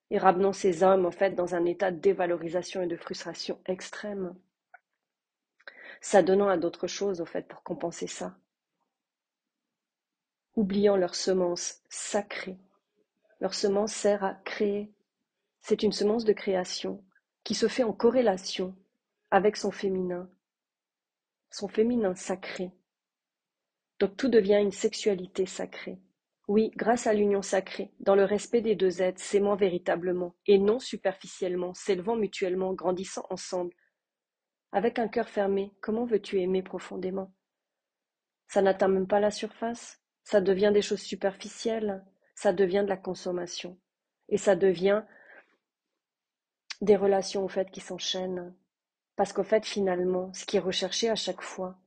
et 0.10 0.18
ramenant 0.18 0.54
ces 0.54 0.84
hommes 0.84 1.06
en 1.06 1.12
fait 1.12 1.32
dans 1.32 1.56
un 1.56 1.66
état 1.66 1.92
de 1.92 2.00
dévalorisation 2.00 2.82
et 2.82 2.88
de 2.88 2.96
frustration 2.96 3.60
extrême, 3.66 4.36
s'adonnant 6.02 6.50
à 6.50 6.58
d'autres 6.58 6.88
choses 6.88 7.22
au 7.22 7.26
fait 7.26 7.48
pour 7.48 7.64
compenser 7.64 8.08
ça, 8.08 8.36
oubliant 10.56 10.98
leur 10.98 11.16
semence 11.16 11.82
sacrée. 11.90 12.58
Leur 13.42 13.54
semence 13.54 13.92
sert 13.92 14.24
à 14.24 14.36
créer, 14.46 14.94
c'est 15.62 15.84
une 15.84 15.92
semence 15.92 16.26
de 16.26 16.34
création 16.34 17.04
qui 17.44 17.56
se 17.56 17.68
fait 17.68 17.84
en 17.84 17.92
corrélation 17.94 18.76
avec 19.32 19.58
son 19.58 19.72
féminin, 19.72 20.30
son 21.50 21.68
féminin 21.68 22.16
sacré. 22.16 22.72
Donc 24.04 24.18
tout 24.18 24.28
devient 24.28 24.60
une 24.62 24.74
sexualité 24.74 25.46
sacrée. 25.46 25.98
Oui, 26.50 26.72
grâce 26.76 27.08
à 27.08 27.14
l'union 27.14 27.42
sacrée, 27.42 27.94
dans 28.02 28.16
le 28.16 28.26
respect 28.26 28.60
des 28.60 28.76
deux 28.76 29.02
êtres, 29.02 29.22
s'aimant 29.22 29.56
véritablement, 29.56 30.36
et 30.46 30.58
non 30.58 30.78
superficiellement, 30.78 31.74
s'élevant 31.74 32.18
mutuellement, 32.18 32.74
grandissant 32.74 33.26
ensemble. 33.30 33.74
Avec 34.74 35.00
un 35.00 35.08
cœur 35.08 35.30
fermé, 35.30 35.72
comment 35.80 36.04
veux-tu 36.04 36.42
aimer 36.42 36.62
profondément? 36.62 37.34
Ça 38.50 38.62
n'atteint 38.62 38.90
même 38.90 39.08
pas 39.08 39.22
la 39.22 39.32
surface, 39.32 40.02
ça 40.26 40.42
devient 40.42 40.72
des 40.74 40.82
choses 40.82 41.00
superficielles, 41.00 42.04
ça 42.36 42.52
devient 42.52 42.82
de 42.84 42.90
la 42.90 42.98
consommation, 42.98 43.80
et 44.28 44.38
ça 44.38 44.58
devient 44.58 45.04
des 46.82 46.98
relations 46.98 47.46
au 47.46 47.48
fait 47.48 47.72
qui 47.72 47.80
s'enchaînent. 47.80 48.54
Parce 49.16 49.32
qu'au 49.32 49.44
fait, 49.44 49.66
finalement, 49.66 50.34
ce 50.34 50.44
qui 50.44 50.58
est 50.58 50.60
recherché 50.60 51.10
à 51.10 51.16
chaque 51.16 51.42
fois, 51.42 51.80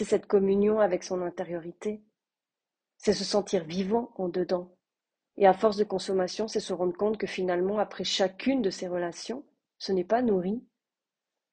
c'est 0.00 0.16
cette 0.16 0.26
communion 0.26 0.80
avec 0.80 1.04
son 1.04 1.20
intériorité. 1.20 2.02
C'est 2.96 3.12
se 3.12 3.22
sentir 3.22 3.64
vivant 3.64 4.14
en 4.16 4.30
dedans. 4.30 4.74
Et 5.36 5.46
à 5.46 5.52
force 5.52 5.76
de 5.76 5.84
consommation, 5.84 6.48
c'est 6.48 6.58
se 6.58 6.72
rendre 6.72 6.96
compte 6.96 7.18
que 7.18 7.26
finalement, 7.26 7.78
après 7.78 8.04
chacune 8.04 8.62
de 8.62 8.70
ces 8.70 8.88
relations, 8.88 9.44
ce 9.76 9.92
n'est 9.92 10.04
pas 10.04 10.22
nourri, 10.22 10.64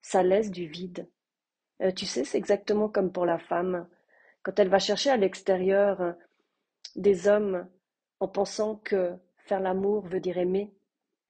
ça 0.01 0.23
laisse 0.23 0.49
du 0.49 0.65
vide. 0.65 1.09
Euh, 1.81 1.91
tu 1.91 2.05
sais, 2.05 2.23
c'est 2.23 2.37
exactement 2.37 2.87
comme 2.87 3.11
pour 3.11 3.25
la 3.25 3.37
femme. 3.37 3.85
Quand 4.43 4.57
elle 4.59 4.69
va 4.69 4.79
chercher 4.79 5.09
à 5.09 5.17
l'extérieur 5.17 6.15
des 6.95 7.27
hommes 7.27 7.67
en 8.21 8.29
pensant 8.29 8.77
que 8.77 9.13
faire 9.39 9.59
l'amour 9.59 10.07
veut 10.07 10.21
dire 10.21 10.37
aimer, 10.37 10.73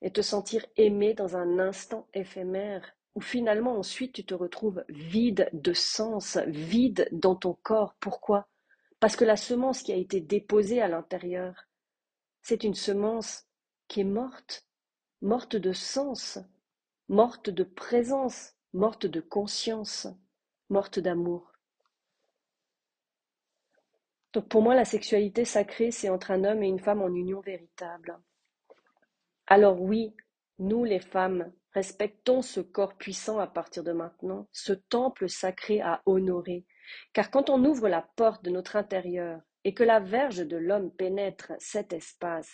et 0.03 0.11
te 0.11 0.21
sentir 0.21 0.63
aimé 0.75 1.15
dans 1.15 1.35
un 1.35 1.57
instant 1.57 2.07
éphémère, 2.13 2.95
où 3.17 3.19
finalement 3.19 3.79
ensuite 3.79 4.13
tu 4.13 4.23
te 4.23 4.35
retrouves 4.35 4.85
vide 4.89 5.49
de 5.51 5.73
sens, 5.73 6.37
vide 6.45 7.09
dans 7.11 7.35
ton 7.35 7.55
corps. 7.63 7.95
Pourquoi? 7.99 8.47
Parce 8.99 9.15
que 9.15 9.25
la 9.25 9.35
semence 9.35 9.81
qui 9.81 9.91
a 9.91 9.95
été 9.95 10.21
déposée 10.21 10.83
à 10.83 10.87
l'intérieur, 10.87 11.65
c'est 12.43 12.63
une 12.63 12.75
semence 12.75 13.47
qui 13.87 14.01
est 14.01 14.03
morte, 14.03 14.67
morte 15.23 15.55
de 15.55 15.73
sens, 15.73 16.37
morte 17.09 17.49
de 17.49 17.63
présence, 17.63 18.53
morte 18.71 19.07
de 19.07 19.19
conscience, 19.19 20.05
morte 20.69 20.99
d'amour. 20.99 21.51
Donc 24.31 24.47
pour 24.47 24.61
moi, 24.61 24.75
la 24.75 24.85
sexualité 24.85 25.43
sacrée, 25.43 25.89
c'est 25.89 26.09
entre 26.09 26.29
un 26.29 26.43
homme 26.43 26.61
et 26.61 26.67
une 26.67 26.79
femme 26.79 27.01
en 27.01 27.09
union 27.09 27.39
véritable. 27.39 28.19
Alors 29.47 29.81
oui, 29.81 30.13
nous 30.59 30.83
les 30.83 30.99
femmes, 30.99 31.51
respectons 31.77 32.41
ce 32.41 32.59
corps 32.59 32.97
puissant 32.97 33.37
à 33.37 33.45
partir 33.45 33.83
de 33.83 33.91
maintenant, 33.91 34.47
ce 34.51 34.73
temple 34.73 35.29
sacré 35.29 35.79
à 35.79 36.01
honorer, 36.07 36.65
car 37.13 37.29
quand 37.29 37.51
on 37.51 37.63
ouvre 37.63 37.87
la 37.87 38.01
porte 38.01 38.43
de 38.43 38.49
notre 38.49 38.77
intérieur 38.77 39.41
et 39.63 39.75
que 39.75 39.83
la 39.83 39.99
verge 39.99 40.47
de 40.47 40.57
l'homme 40.57 40.89
pénètre 40.89 41.51
cet 41.59 41.93
espace, 41.93 42.51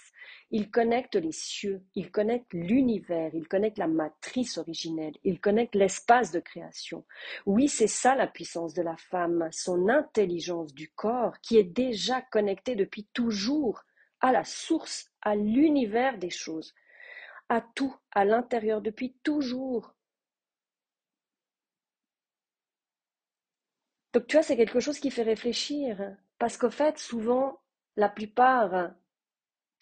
il 0.51 0.69
connecte 0.69 1.15
les 1.15 1.31
cieux, 1.31 1.85
il 1.95 2.11
connecte 2.11 2.51
l'univers, 2.51 3.31
il 3.33 3.47
connecte 3.47 3.77
la 3.77 3.87
matrice 3.87 4.57
originelle, 4.57 5.15
il 5.23 5.39
connecte 5.39 5.75
l'espace 5.75 6.33
de 6.33 6.41
création. 6.41 7.05
Oui, 7.45 7.69
c'est 7.69 7.87
ça 7.87 8.15
la 8.15 8.27
puissance 8.27 8.73
de 8.73 8.81
la 8.81 8.97
femme, 8.97 9.47
son 9.53 9.87
intelligence 9.87 10.73
du 10.73 10.89
corps 10.89 11.39
qui 11.39 11.55
est 11.57 11.63
déjà 11.63 12.21
connectée 12.21 12.75
depuis 12.75 13.05
toujours 13.13 13.83
à 14.19 14.33
la 14.33 14.43
source, 14.43 15.09
à 15.21 15.35
l'univers 15.35 16.17
des 16.17 16.29
choses 16.29 16.73
à 17.49 17.61
tout, 17.61 17.95
à 18.11 18.25
l'intérieur, 18.25 18.81
depuis 18.81 19.13
toujours. 19.23 19.93
Donc 24.13 24.27
tu 24.27 24.35
vois, 24.35 24.43
c'est 24.43 24.57
quelque 24.57 24.79
chose 24.79 24.99
qui 24.99 25.11
fait 25.11 25.23
réfléchir. 25.23 26.15
Parce 26.37 26.57
qu'au 26.57 26.69
fait, 26.69 26.97
souvent, 26.97 27.59
la 27.95 28.09
plupart 28.09 28.91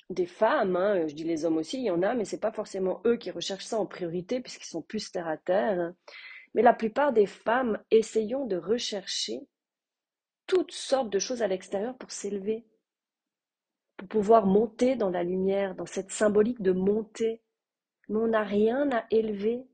des 0.09 0.25
femmes, 0.25 0.75
hein, 0.75 1.07
je 1.07 1.13
dis 1.15 1.23
les 1.23 1.45
hommes 1.45 1.57
aussi, 1.57 1.79
il 1.79 1.85
y 1.85 1.91
en 1.91 2.01
a, 2.01 2.13
mais 2.13 2.25
ce 2.25 2.35
n'est 2.35 2.39
pas 2.39 2.51
forcément 2.51 3.01
eux 3.05 3.17
qui 3.17 3.31
recherchent 3.31 3.65
ça 3.65 3.79
en 3.79 3.85
priorité, 3.85 4.41
puisqu'ils 4.41 4.67
sont 4.67 4.81
plus 4.81 5.11
terre 5.11 5.27
à 5.27 5.37
terre. 5.37 5.93
Mais 6.53 6.61
la 6.61 6.73
plupart 6.73 7.13
des 7.13 7.25
femmes 7.25 7.81
essayons 7.91 8.45
de 8.45 8.57
rechercher 8.57 9.39
toutes 10.47 10.71
sortes 10.71 11.09
de 11.09 11.19
choses 11.19 11.41
à 11.41 11.47
l'extérieur 11.47 11.97
pour 11.97 12.11
s'élever, 12.11 12.65
pour 13.95 14.07
pouvoir 14.07 14.45
monter 14.45 14.95
dans 14.95 15.09
la 15.09 15.23
lumière, 15.23 15.75
dans 15.75 15.85
cette 15.85 16.11
symbolique 16.11 16.61
de 16.61 16.73
monter, 16.73 17.41
mais 18.09 18.17
on 18.17 18.27
n'a 18.27 18.43
rien 18.43 18.91
à 18.91 19.05
élever. 19.11 19.65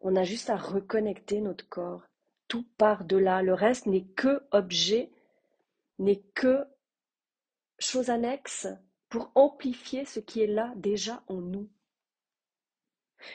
On 0.00 0.16
a 0.16 0.24
juste 0.24 0.50
à 0.50 0.56
reconnecter 0.56 1.40
notre 1.40 1.68
corps. 1.68 2.02
Tout 2.46 2.66
part 2.76 3.04
de 3.04 3.16
là. 3.16 3.42
Le 3.42 3.54
reste 3.54 3.86
n'est 3.86 4.06
que 4.06 4.42
objet, 4.50 5.10
n'est 5.98 6.22
que 6.34 6.64
chose 7.78 8.10
annexe 8.10 8.68
pour 9.08 9.32
amplifier 9.34 10.04
ce 10.04 10.20
qui 10.20 10.42
est 10.42 10.46
là 10.46 10.72
déjà 10.76 11.22
en 11.28 11.40
nous. 11.40 11.68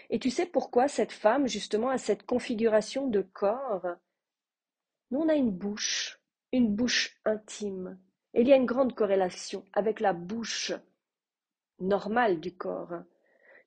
Et 0.10 0.20
tu 0.20 0.30
sais 0.30 0.46
pourquoi 0.46 0.88
cette 0.88 1.12
femme, 1.12 1.48
justement, 1.48 1.90
a 1.90 1.98
cette 1.98 2.26
configuration 2.26 3.08
de 3.08 3.22
corps? 3.22 3.88
Nous, 5.12 5.20
on 5.20 5.30
a 5.30 5.36
une 5.36 5.52
bouche, 5.52 6.20
une 6.52 6.74
bouche 6.74 7.20
intime. 7.26 8.00
Il 8.34 8.48
y 8.48 8.54
a 8.54 8.56
une 8.56 8.66
grande 8.66 8.96
corrélation 8.96 9.66
avec 9.74 10.00
la 10.00 10.14
bouche 10.14 10.72
normale 11.80 12.40
du 12.40 12.56
corps. 12.56 13.04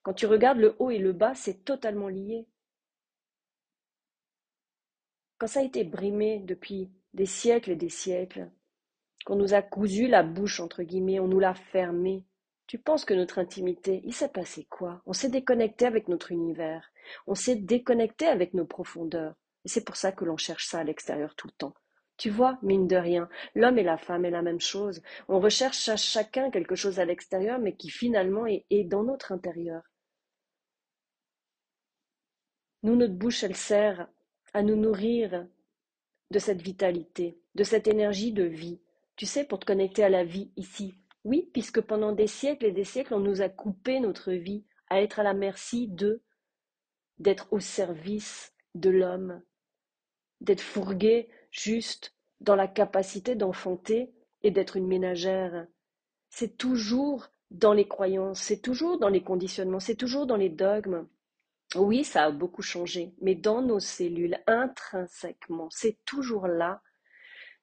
Quand 0.06 0.14
tu 0.14 0.26
regardes 0.26 0.58
le 0.58 0.76
haut 0.78 0.90
et 0.90 0.98
le 0.98 1.12
bas, 1.12 1.34
c'est 1.34 1.64
totalement 1.64 2.06
lié. 2.06 2.46
Quand 5.36 5.48
ça 5.48 5.58
a 5.58 5.64
été 5.64 5.82
brimé 5.82 6.38
depuis 6.38 6.92
des 7.12 7.26
siècles 7.26 7.72
et 7.72 7.76
des 7.76 7.88
siècles, 7.88 8.48
qu'on 9.24 9.34
nous 9.34 9.52
a 9.52 9.62
cousu 9.62 10.06
la 10.06 10.22
bouche, 10.22 10.60
entre 10.60 10.84
guillemets, 10.84 11.18
on 11.18 11.26
nous 11.26 11.40
l'a 11.40 11.54
fermée, 11.54 12.24
tu 12.68 12.78
penses 12.78 13.04
que 13.04 13.14
notre 13.14 13.40
intimité, 13.40 14.00
il 14.04 14.14
s'est 14.14 14.28
passé 14.28 14.68
quoi? 14.70 15.02
On 15.06 15.12
s'est 15.12 15.28
déconnecté 15.28 15.86
avec 15.86 16.06
notre 16.06 16.30
univers, 16.30 16.92
on 17.26 17.34
s'est 17.34 17.56
déconnecté 17.56 18.28
avec 18.28 18.54
nos 18.54 18.64
profondeurs. 18.64 19.34
Et 19.64 19.68
c'est 19.68 19.84
pour 19.84 19.96
ça 19.96 20.12
que 20.12 20.24
l'on 20.24 20.36
cherche 20.36 20.68
ça 20.68 20.78
à 20.78 20.84
l'extérieur 20.84 21.34
tout 21.34 21.48
le 21.48 21.54
temps. 21.58 21.74
Tu 22.16 22.30
vois, 22.30 22.60
mine 22.62 22.86
de 22.86 22.94
rien, 22.94 23.28
l'homme 23.56 23.78
et 23.78 23.82
la 23.82 23.98
femme 23.98 24.24
est 24.24 24.30
la 24.30 24.42
même 24.42 24.60
chose. 24.60 25.02
On 25.26 25.40
recherche 25.40 25.88
à 25.88 25.96
chacun 25.96 26.52
quelque 26.52 26.76
chose 26.76 27.00
à 27.00 27.04
l'extérieur, 27.04 27.58
mais 27.58 27.74
qui 27.74 27.90
finalement 27.90 28.46
est, 28.46 28.66
est 28.70 28.84
dans 28.84 29.02
notre 29.02 29.32
intérieur. 29.32 29.82
Nous, 32.82 32.96
notre 32.96 33.14
bouche, 33.14 33.42
elle 33.44 33.56
sert 33.56 34.08
à 34.52 34.62
nous 34.62 34.76
nourrir 34.76 35.46
de 36.30 36.38
cette 36.38 36.62
vitalité, 36.62 37.38
de 37.54 37.64
cette 37.64 37.88
énergie 37.88 38.32
de 38.32 38.44
vie. 38.44 38.80
Tu 39.16 39.26
sais, 39.26 39.44
pour 39.44 39.58
te 39.58 39.66
connecter 39.66 40.04
à 40.04 40.08
la 40.08 40.24
vie 40.24 40.50
ici. 40.56 40.94
Oui, 41.24 41.50
puisque 41.52 41.80
pendant 41.80 42.12
des 42.12 42.26
siècles 42.26 42.66
et 42.66 42.72
des 42.72 42.84
siècles, 42.84 43.14
on 43.14 43.20
nous 43.20 43.42
a 43.42 43.48
coupé 43.48 44.00
notre 44.00 44.32
vie 44.32 44.64
à 44.88 45.02
être 45.02 45.18
à 45.18 45.22
la 45.22 45.34
merci 45.34 45.88
de, 45.88 46.22
d'être 47.18 47.52
au 47.52 47.60
service 47.60 48.52
de 48.74 48.90
l'homme, 48.90 49.42
d'être 50.40 50.60
fourgué 50.60 51.28
juste 51.50 52.14
dans 52.40 52.56
la 52.56 52.68
capacité 52.68 53.34
d'enfanter 53.34 54.12
et 54.42 54.50
d'être 54.50 54.76
une 54.76 54.86
ménagère. 54.86 55.66
C'est 56.28 56.56
toujours 56.56 57.28
dans 57.50 57.72
les 57.72 57.88
croyances, 57.88 58.40
c'est 58.40 58.60
toujours 58.60 58.98
dans 58.98 59.08
les 59.08 59.22
conditionnements, 59.22 59.80
c'est 59.80 59.96
toujours 59.96 60.26
dans 60.26 60.36
les 60.36 60.50
dogmes. 60.50 61.06
Oui, 61.74 62.04
ça 62.04 62.24
a 62.24 62.30
beaucoup 62.30 62.62
changé, 62.62 63.12
mais 63.20 63.34
dans 63.34 63.60
nos 63.60 63.80
cellules, 63.80 64.38
intrinsèquement, 64.46 65.68
c'est 65.70 65.98
toujours 66.04 66.46
là. 66.46 66.80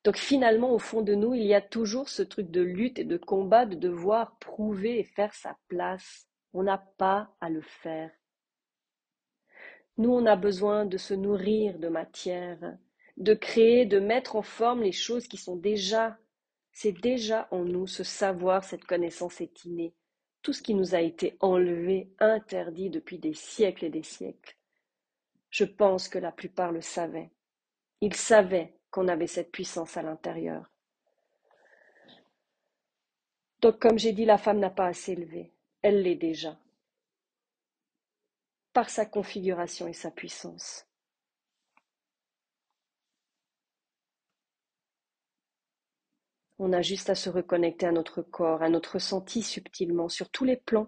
Donc 0.04 0.18
finalement, 0.18 0.74
au 0.74 0.80
fond 0.80 1.02
de 1.02 1.16
nous, 1.16 1.34
il 1.34 1.44
y 1.44 1.54
a 1.54 1.62
toujours 1.62 2.10
ce 2.10 2.22
truc 2.22 2.52
de 2.52 2.62
lutte 2.62 3.00
et 3.00 3.06
de 3.06 3.18
combat, 3.18 3.66
de 3.66 3.76
devoir 3.76 4.38
prouver 4.40 5.00
et 5.00 5.04
faire 5.06 5.34
sa 5.34 5.58
place. 5.70 6.28
On 6.54 6.64
n'a 6.64 6.78
pas 6.98 7.34
à 7.40 7.50
le 7.50 7.62
faire. 7.62 8.12
Nous, 9.98 10.12
on 10.12 10.26
a 10.26 10.36
besoin 10.36 10.86
de 10.86 10.98
se 10.98 11.14
nourrir 11.14 11.80
de 11.80 11.88
matière, 11.88 12.78
de 13.18 13.34
créer, 13.34 13.86
de 13.86 14.00
mettre 14.00 14.36
en 14.36 14.42
forme 14.42 14.82
les 14.82 14.92
choses 14.92 15.28
qui 15.28 15.38
sont 15.38 15.56
déjà, 15.56 16.18
c'est 16.74 16.92
déjà 16.92 17.48
en 17.52 17.64
nous, 17.64 17.88
ce 17.88 18.04
savoir, 18.04 18.64
cette 18.64 18.86
connaissance 18.86 19.40
est 19.40 19.64
innée. 19.66 19.94
Tout 20.44 20.54
ce 20.54 20.62
qui 20.62 20.76
nous 20.76 20.94
a 20.94 21.00
été 21.00 21.36
enlevé, 21.40 22.12
interdit 22.20 22.90
depuis 22.90 23.18
des 23.18 23.34
siècles 23.34 23.86
et 23.86 23.90
des 23.90 24.04
siècles. 24.04 24.56
Je 25.50 25.64
pense 25.64 26.10
que 26.10 26.20
la 26.20 26.32
plupart 26.32 26.72
le 26.72 26.82
savaient. 26.82 27.32
Ils 28.02 28.16
savaient 28.16 28.74
qu'on 28.92 29.08
avait 29.08 29.28
cette 29.28 29.52
puissance 29.52 29.96
à 29.98 30.02
l'intérieur. 30.02 30.70
Donc, 33.62 33.80
comme 33.80 33.98
j'ai 33.98 34.12
dit, 34.12 34.26
la 34.26 34.38
femme 34.38 34.60
n'a 34.60 34.70
pas 34.70 34.88
à 34.88 34.94
s'élever. 34.94 35.54
Elle 35.82 36.02
l'est 36.02 36.16
déjà. 36.16 36.60
Par 38.74 38.90
sa 38.90 39.06
configuration 39.06 39.88
et 39.88 39.94
sa 39.94 40.12
puissance. 40.12 40.86
On 46.66 46.72
a 46.72 46.82
juste 46.82 47.10
à 47.10 47.16
se 47.16 47.30
reconnecter 47.30 47.88
à 47.88 47.92
notre 47.92 48.22
corps, 48.22 48.64
à 48.64 48.70
notre 48.70 48.94
ressenti 48.94 49.42
subtilement, 49.42 50.08
sur 50.08 50.30
tous 50.30 50.46
les 50.46 50.56
plans. 50.56 50.88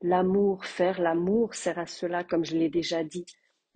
L'amour, 0.00 0.64
faire 0.64 1.00
l'amour 1.00 1.54
sert 1.54 1.78
à 1.78 1.86
cela, 1.86 2.24
comme 2.24 2.44
je 2.44 2.56
l'ai 2.56 2.68
déjà 2.68 3.04
dit, 3.04 3.24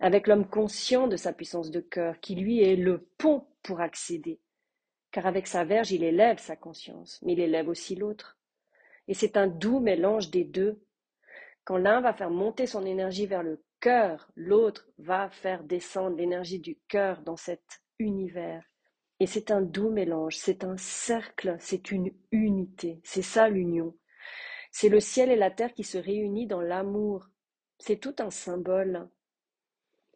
avec 0.01 0.27
l'homme 0.27 0.45
conscient 0.45 1.07
de 1.07 1.15
sa 1.15 1.31
puissance 1.31 1.71
de 1.71 1.79
cœur, 1.79 2.19
qui 2.19 2.35
lui 2.35 2.61
est 2.61 2.75
le 2.75 3.07
pont 3.17 3.47
pour 3.61 3.79
accéder. 3.79 4.41
Car 5.11 5.25
avec 5.25 5.47
sa 5.47 5.63
verge, 5.63 5.93
il 5.93 6.03
élève 6.03 6.39
sa 6.39 6.57
conscience, 6.57 7.21
mais 7.21 7.31
il 7.31 7.39
élève 7.39 7.69
aussi 7.69 7.95
l'autre. 7.95 8.37
Et 9.07 9.13
c'est 9.13 9.37
un 9.37 9.47
doux 9.47 9.79
mélange 9.79 10.31
des 10.31 10.43
deux. 10.43 10.83
Quand 11.63 11.77
l'un 11.77 12.01
va 12.01 12.11
faire 12.11 12.29
monter 12.29 12.67
son 12.67 12.85
énergie 12.85 13.25
vers 13.25 13.43
le 13.43 13.63
cœur, 13.79 14.29
l'autre 14.35 14.89
va 14.97 15.29
faire 15.29 15.63
descendre 15.63 16.17
l'énergie 16.17 16.59
du 16.59 16.77
cœur 16.89 17.21
dans 17.21 17.37
cet 17.37 17.81
univers. 17.99 18.72
Et 19.23 19.25
c'est 19.25 19.51
un 19.51 19.61
doux 19.61 19.89
mélange, 19.89 20.35
c'est 20.35 20.65
un 20.65 20.75
cercle, 20.75 21.55
c'est 21.57 21.91
une 21.91 22.11
unité, 22.33 22.99
c'est 23.05 23.21
ça 23.21 23.47
l'union. 23.47 23.95
C'est 24.69 24.89
le 24.89 24.99
ciel 24.99 25.31
et 25.31 25.37
la 25.37 25.49
terre 25.49 25.73
qui 25.73 25.85
se 25.85 25.97
réunissent 25.97 26.49
dans 26.49 26.59
l'amour. 26.59 27.29
C'est 27.79 28.01
tout 28.01 28.15
un 28.19 28.31
symbole. 28.31 29.07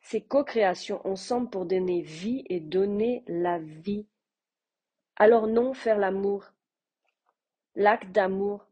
C'est 0.01 0.19
co-création 0.19 0.99
ensemble 1.07 1.49
pour 1.49 1.65
donner 1.65 2.01
vie 2.01 2.43
et 2.49 2.59
donner 2.59 3.23
la 3.27 3.59
vie. 3.59 4.07
Alors 5.15 5.47
non, 5.47 5.73
faire 5.73 5.99
l'amour. 5.99 6.51
L'acte 7.75 8.11
d'amour 8.11 8.67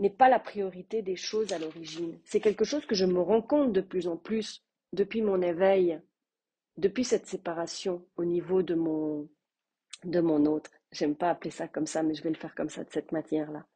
n'est 0.00 0.10
pas 0.10 0.28
la 0.28 0.40
priorité 0.40 1.00
des 1.00 1.14
choses 1.14 1.52
à 1.52 1.60
l'origine. 1.60 2.18
C'est 2.24 2.40
quelque 2.40 2.64
chose 2.64 2.86
que 2.86 2.96
je 2.96 3.06
me 3.06 3.20
rends 3.20 3.40
compte 3.40 3.72
de 3.72 3.82
plus 3.82 4.08
en 4.08 4.16
plus 4.16 4.64
depuis 4.92 5.22
mon 5.22 5.40
éveil, 5.40 6.00
depuis 6.76 7.04
cette 7.04 7.28
séparation 7.28 8.04
au 8.16 8.24
niveau 8.24 8.64
de 8.64 8.74
mon 8.74 9.28
de 10.04 10.20
mon 10.20 10.46
autre. 10.46 10.70
J'aime 10.92 11.16
pas 11.16 11.30
appeler 11.30 11.50
ça 11.50 11.68
comme 11.68 11.86
ça, 11.86 12.02
mais 12.02 12.14
je 12.14 12.22
vais 12.22 12.30
le 12.30 12.36
faire 12.36 12.54
comme 12.54 12.68
ça, 12.68 12.84
de 12.84 12.90
cette 12.90 13.12
manière-là. 13.12 13.66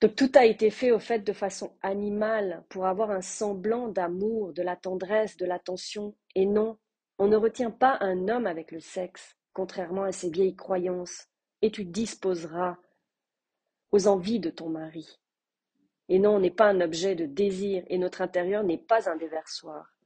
Donc 0.00 0.14
tout 0.14 0.30
a 0.34 0.44
été 0.44 0.70
fait 0.70 0.92
au 0.92 0.98
fait 0.98 1.20
de 1.20 1.32
façon 1.32 1.76
animale 1.82 2.64
pour 2.68 2.86
avoir 2.86 3.10
un 3.10 3.22
semblant 3.22 3.88
d'amour, 3.88 4.52
de 4.52 4.62
la 4.62 4.76
tendresse, 4.76 5.36
de 5.36 5.46
l'attention. 5.46 6.14
Et 6.34 6.44
non, 6.44 6.78
on 7.18 7.28
ne 7.28 7.36
retient 7.36 7.70
pas 7.70 7.96
un 8.00 8.28
homme 8.28 8.46
avec 8.46 8.72
le 8.72 8.80
sexe, 8.80 9.36
contrairement 9.54 10.02
à 10.02 10.12
ces 10.12 10.28
vieilles 10.28 10.54
croyances, 10.54 11.28
et 11.62 11.70
tu 11.70 11.84
disposeras 11.84 12.76
aux 13.90 14.06
envies 14.06 14.40
de 14.40 14.50
ton 14.50 14.68
mari. 14.68 15.18
Et 16.08 16.18
non, 16.18 16.36
on 16.36 16.40
n'est 16.40 16.50
pas 16.50 16.68
un 16.68 16.82
objet 16.82 17.14
de 17.14 17.24
désir, 17.24 17.82
et 17.88 17.96
notre 17.96 18.20
intérieur 18.20 18.64
n'est 18.64 18.78
pas 18.78 19.08
un 19.08 19.16
déversoir. 19.16 19.96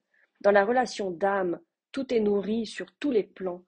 Dans 0.40 0.52
la 0.52 0.64
relation 0.64 1.10
d'âme, 1.10 1.60
tout 1.90 2.14
est 2.14 2.20
nourri 2.20 2.64
sur 2.64 2.86
tous 2.98 3.10
les 3.10 3.24
plans, 3.24 3.64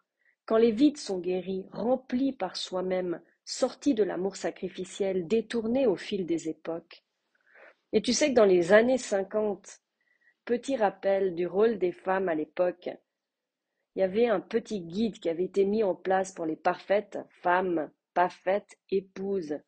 quand 0.47 0.57
les 0.57 0.73
vides 0.73 0.99
sont 0.99 1.19
guéris, 1.19 1.67
remplis 1.73 2.33
par 2.33 2.57
soi-même, 2.57 3.21
sortis 3.45 3.95
de 3.95 4.03
l'amour 4.03 4.37
sacrificiel, 4.37 5.27
détournés 5.27 5.87
au 5.87 5.97
fil 5.97 6.27
des 6.27 6.49
époques. 6.49 7.05
Et 7.93 8.03
tu 8.03 8.13
sais 8.13 8.31
que 8.31 8.35
dans 8.35 8.45
les 8.45 8.73
années 8.73 8.99
cinquante, 8.99 9.81
petit 10.45 10.77
rappel 10.77 11.35
du 11.35 11.47
rôle 11.47 11.79
des 11.79 11.93
femmes 11.93 12.29
à 12.29 12.35
l'époque, 12.35 12.91
il 13.95 14.01
y 14.01 14.03
avait 14.03 14.27
un 14.27 14.41
petit 14.41 14.81
guide 14.81 15.19
qui 15.19 15.29
avait 15.29 15.45
été 15.45 15.65
mis 15.65 15.83
en 15.83 15.95
place 15.95 16.33
pour 16.33 16.47
les 16.47 16.57
parfaites 16.57 17.19
femmes, 17.29 17.91
parfaites 18.15 18.79
épouses. 18.91 19.59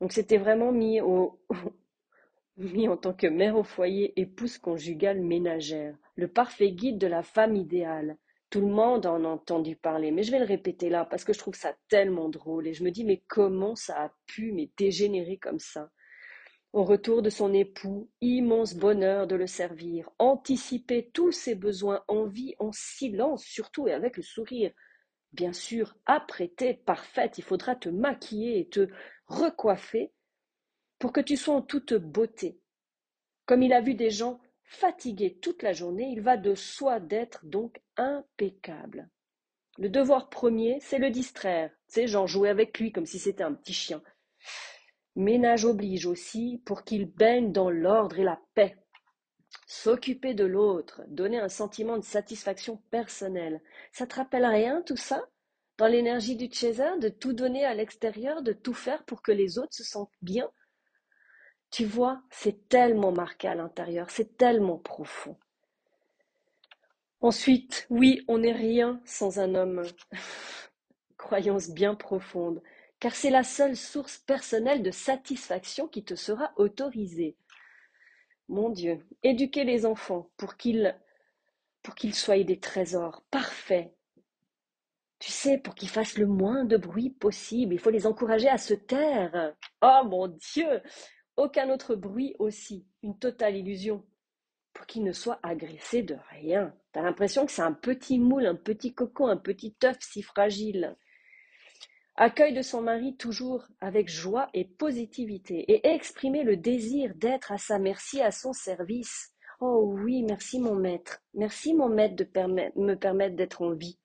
Donc 0.00 0.12
c'était 0.12 0.36
vraiment 0.36 0.72
mis, 0.72 1.00
au, 1.00 1.40
mis 2.58 2.86
en 2.88 2.98
tant 2.98 3.14
que 3.14 3.26
mère 3.26 3.56
au 3.56 3.64
foyer, 3.64 4.12
épouse 4.20 4.58
conjugale 4.58 5.22
ménagère, 5.22 5.96
le 6.16 6.28
parfait 6.28 6.72
guide 6.72 6.98
de 6.98 7.06
la 7.06 7.22
femme 7.22 7.56
idéale, 7.56 8.18
tout 8.50 8.60
le 8.60 8.68
monde 8.68 9.06
en 9.06 9.24
a 9.24 9.28
entendu 9.28 9.76
parler, 9.76 10.10
mais 10.10 10.22
je 10.22 10.30
vais 10.30 10.38
le 10.38 10.44
répéter 10.44 10.88
là 10.88 11.04
parce 11.04 11.24
que 11.24 11.32
je 11.32 11.38
trouve 11.38 11.56
ça 11.56 11.74
tellement 11.88 12.28
drôle 12.28 12.68
et 12.68 12.74
je 12.74 12.84
me 12.84 12.90
dis 12.90 13.04
mais 13.04 13.22
comment 13.26 13.74
ça 13.74 14.04
a 14.04 14.12
pu 14.26 14.52
mais 14.52 14.70
dégénérer 14.76 15.36
comme 15.38 15.58
ça? 15.58 15.90
Au 16.72 16.84
retour 16.84 17.22
de 17.22 17.30
son 17.30 17.54
époux, 17.54 18.10
immense 18.20 18.74
bonheur 18.74 19.26
de 19.26 19.34
le 19.34 19.46
servir, 19.46 20.10
anticiper 20.18 21.10
tous 21.12 21.32
ses 21.32 21.54
besoins 21.54 22.04
en 22.06 22.26
vie, 22.26 22.54
en 22.58 22.70
silence 22.72 23.44
surtout 23.44 23.88
et 23.88 23.92
avec 23.92 24.16
le 24.16 24.22
sourire. 24.22 24.72
Bien 25.32 25.52
sûr, 25.52 25.96
apprêtée, 26.06 26.74
parfaite, 26.74 27.38
il 27.38 27.44
faudra 27.44 27.76
te 27.76 27.88
maquiller 27.88 28.60
et 28.60 28.68
te 28.68 28.88
recoiffer 29.26 30.12
pour 30.98 31.12
que 31.12 31.20
tu 31.20 31.36
sois 31.36 31.54
en 31.54 31.62
toute 31.62 31.94
beauté. 31.94 32.60
Comme 33.44 33.62
il 33.62 33.72
a 33.72 33.80
vu 33.80 33.94
des 33.94 34.10
gens 34.10 34.40
Fatigué 34.68 35.38
toute 35.40 35.62
la 35.62 35.72
journée, 35.72 36.10
il 36.12 36.20
va 36.20 36.36
de 36.36 36.54
soi 36.54 37.00
d'être 37.00 37.44
donc 37.46 37.80
impeccable. 37.96 39.08
Le 39.78 39.88
devoir 39.88 40.28
premier, 40.28 40.78
c'est 40.80 40.98
le 40.98 41.10
distraire. 41.10 41.70
Tu 41.88 42.06
sais, 42.06 42.26
jouais 42.26 42.48
avec 42.48 42.78
lui 42.78 42.92
comme 42.92 43.06
si 43.06 43.18
c'était 43.18 43.44
un 43.44 43.54
petit 43.54 43.72
chien. 43.72 44.02
Ménage 45.14 45.64
oblige 45.64 46.06
aussi 46.06 46.62
pour 46.64 46.84
qu'il 46.84 47.06
baigne 47.06 47.52
dans 47.52 47.70
l'ordre 47.70 48.18
et 48.18 48.24
la 48.24 48.40
paix. 48.54 48.76
S'occuper 49.66 50.34
de 50.34 50.44
l'autre, 50.44 51.02
donner 51.08 51.38
un 51.38 51.48
sentiment 51.48 51.96
de 51.96 52.04
satisfaction 52.04 52.82
personnelle. 52.90 53.62
Ça 53.92 54.06
te 54.06 54.16
rappelle 54.16 54.44
rien 54.44 54.82
tout 54.82 54.96
ça? 54.96 55.24
Dans 55.78 55.86
l'énergie 55.86 56.36
du 56.36 56.52
chaser, 56.52 56.98
de 57.00 57.08
tout 57.08 57.32
donner 57.32 57.64
à 57.64 57.74
l'extérieur, 57.74 58.42
de 58.42 58.52
tout 58.52 58.74
faire 58.74 59.04
pour 59.04 59.22
que 59.22 59.32
les 59.32 59.58
autres 59.58 59.74
se 59.74 59.84
sentent 59.84 60.12
bien? 60.22 60.50
Tu 61.76 61.84
vois, 61.84 62.22
c'est 62.30 62.70
tellement 62.70 63.12
marqué 63.12 63.48
à 63.48 63.54
l'intérieur, 63.54 64.08
c'est 64.08 64.38
tellement 64.38 64.78
profond. 64.78 65.36
Ensuite, 67.20 67.86
oui, 67.90 68.24
on 68.28 68.38
n'est 68.38 68.54
rien 68.54 68.98
sans 69.04 69.40
un 69.40 69.54
homme. 69.54 69.82
Croyance 71.18 71.68
bien 71.68 71.94
profonde, 71.94 72.62
car 72.98 73.14
c'est 73.14 73.28
la 73.28 73.42
seule 73.42 73.76
source 73.76 74.16
personnelle 74.16 74.82
de 74.82 74.90
satisfaction 74.90 75.86
qui 75.86 76.02
te 76.02 76.14
sera 76.14 76.50
autorisée. 76.56 77.36
Mon 78.48 78.70
Dieu, 78.70 79.06
éduquer 79.22 79.64
les 79.64 79.84
enfants 79.84 80.30
pour 80.38 80.56
qu'ils 80.56 80.98
pour 81.82 81.94
qu'ils 81.94 82.14
soient 82.14 82.42
des 82.42 82.58
trésors 82.58 83.22
parfaits. 83.30 83.94
Tu 85.18 85.30
sais, 85.30 85.58
pour 85.58 85.74
qu'ils 85.74 85.90
fassent 85.90 86.16
le 86.16 86.26
moins 86.26 86.64
de 86.64 86.78
bruit 86.78 87.10
possible, 87.10 87.74
il 87.74 87.78
faut 87.78 87.90
les 87.90 88.06
encourager 88.06 88.48
à 88.48 88.56
se 88.56 88.72
taire. 88.72 89.54
Oh 89.82 90.02
mon 90.06 90.28
Dieu, 90.28 90.82
aucun 91.36 91.70
autre 91.70 91.94
bruit 91.94 92.34
aussi, 92.38 92.86
une 93.02 93.18
totale 93.18 93.56
illusion, 93.56 94.04
pour 94.72 94.86
qu'il 94.86 95.04
ne 95.04 95.12
soit 95.12 95.38
agressé 95.42 96.02
de 96.02 96.16
rien. 96.30 96.74
T'as 96.92 97.02
l'impression 97.02 97.46
que 97.46 97.52
c'est 97.52 97.62
un 97.62 97.72
petit 97.72 98.18
moule, 98.18 98.46
un 98.46 98.54
petit 98.54 98.94
cocon, 98.94 99.26
un 99.26 99.36
petit 99.36 99.74
œuf 99.84 99.96
si 100.00 100.22
fragile. 100.22 100.96
Accueille 102.16 102.54
de 102.54 102.62
son 102.62 102.80
mari 102.80 103.16
toujours 103.16 103.66
avec 103.80 104.08
joie 104.08 104.48
et 104.54 104.64
positivité 104.64 105.70
et 105.70 105.86
exprimer 105.88 106.44
le 106.44 106.56
désir 106.56 107.12
d'être 107.14 107.52
à 107.52 107.58
sa 107.58 107.78
merci, 107.78 108.22
à 108.22 108.30
son 108.30 108.52
service. 108.52 109.34
Oh 109.60 109.94
oui, 109.98 110.22
merci 110.22 110.58
mon 110.58 110.74
maître. 110.74 111.22
Merci 111.34 111.74
mon 111.74 111.88
maître 111.88 112.16
de 112.16 112.26
me 112.76 112.94
permettre 112.94 113.36
d'être 113.36 113.62
en 113.62 113.72
vie. 113.72 113.98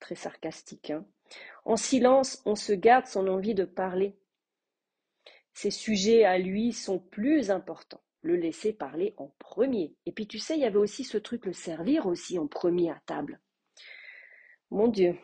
Très 0.00 0.14
sarcastique. 0.14 0.90
Hein 0.90 1.04
en 1.64 1.76
silence, 1.76 2.40
on 2.46 2.54
se 2.54 2.72
garde 2.72 3.06
son 3.06 3.28
envie 3.28 3.54
de 3.54 3.64
parler. 3.64 4.16
Ses 5.54 5.70
sujets 5.70 6.24
à 6.24 6.38
lui 6.38 6.72
sont 6.72 6.98
plus 6.98 7.50
importants. 7.50 8.02
Le 8.22 8.36
laisser 8.36 8.72
parler 8.72 9.14
en 9.16 9.32
premier. 9.38 9.94
Et 10.06 10.12
puis 10.12 10.26
tu 10.26 10.38
sais, 10.38 10.56
il 10.56 10.60
y 10.60 10.66
avait 10.66 10.76
aussi 10.76 11.04
ce 11.04 11.18
truc, 11.18 11.46
le 11.46 11.52
servir 11.52 12.06
aussi 12.06 12.38
en 12.38 12.46
premier 12.46 12.90
à 12.90 13.00
table. 13.06 13.40
Mon 14.70 14.88
Dieu. 14.88 15.16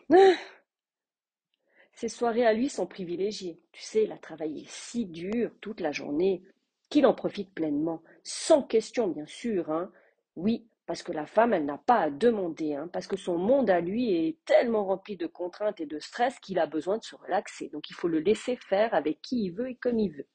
Ses 1.93 2.09
soirées 2.09 2.45
à 2.45 2.53
lui 2.53 2.69
sont 2.69 2.87
privilégiées. 2.87 3.61
Tu 3.71 3.81
sais, 3.81 4.03
il 4.03 4.11
a 4.11 4.17
travaillé 4.17 4.65
si 4.67 5.05
dur 5.05 5.51
toute 5.61 5.79
la 5.79 5.91
journée 5.91 6.43
qu'il 6.89 7.05
en 7.05 7.13
profite 7.13 7.53
pleinement, 7.53 8.03
sans 8.23 8.63
question 8.63 9.07
bien 9.07 9.25
sûr. 9.25 9.71
Hein. 9.71 9.91
Oui, 10.35 10.67
parce 10.85 11.01
que 11.01 11.11
la 11.11 11.25
femme, 11.25 11.53
elle 11.53 11.65
n'a 11.65 11.79
pas 11.79 11.99
à 11.99 12.09
demander, 12.09 12.75
hein, 12.75 12.87
parce 12.93 13.07
que 13.07 13.17
son 13.17 13.37
monde 13.37 13.69
à 13.69 13.81
lui 13.81 14.13
est 14.13 14.37
tellement 14.45 14.85
rempli 14.85 15.17
de 15.17 15.25
contraintes 15.25 15.81
et 15.81 15.87
de 15.87 15.99
stress 15.99 16.39
qu'il 16.39 16.59
a 16.59 16.67
besoin 16.67 16.97
de 16.97 17.03
se 17.03 17.15
relaxer. 17.15 17.69
Donc 17.69 17.89
il 17.89 17.93
faut 17.93 18.07
le 18.07 18.19
laisser 18.19 18.55
faire 18.55 18.93
avec 18.93 19.21
qui 19.21 19.45
il 19.45 19.51
veut 19.51 19.69
et 19.69 19.75
comme 19.75 19.99
il 19.99 20.11
veut. 20.11 20.27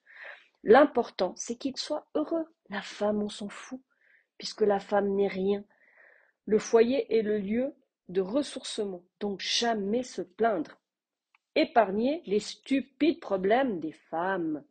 L'important, 0.65 1.35
c'est 1.37 1.57
qu'il 1.57 1.77
soit 1.77 2.07
heureux. 2.15 2.47
La 2.69 2.83
femme, 2.83 3.23
on 3.23 3.29
s'en 3.29 3.49
fout, 3.49 3.81
puisque 4.39 4.63
la 4.63 4.81
femme 4.81 5.15
n'est 5.15 5.29
rien. 5.29 5.65
Le 6.47 6.59
foyer 6.59 7.17
est 7.17 7.23
le 7.23 7.39
lieu 7.39 7.75
de 8.09 8.21
ressourcement, 8.21 9.05
donc 9.21 9.41
jamais 9.41 10.03
se 10.03 10.21
plaindre. 10.21 10.81
Épargner 11.55 12.23
les 12.27 12.41
stupides 12.41 13.21
problèmes 13.21 13.79
des 13.79 13.93
femmes. 13.93 14.65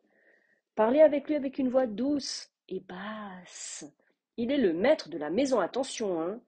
Parler 0.75 1.01
avec 1.01 1.27
lui 1.27 1.35
avec 1.35 1.57
une 1.57 1.69
voix 1.69 1.87
douce 1.87 2.49
et 2.67 2.81
basse. 2.81 3.85
Il 4.41 4.53
est 4.53 4.57
le 4.57 4.71
maître 4.71 5.09
de 5.09 5.17
la 5.17 5.29
maison, 5.29 5.59
attention, 5.59 6.21
hein, 6.21 6.39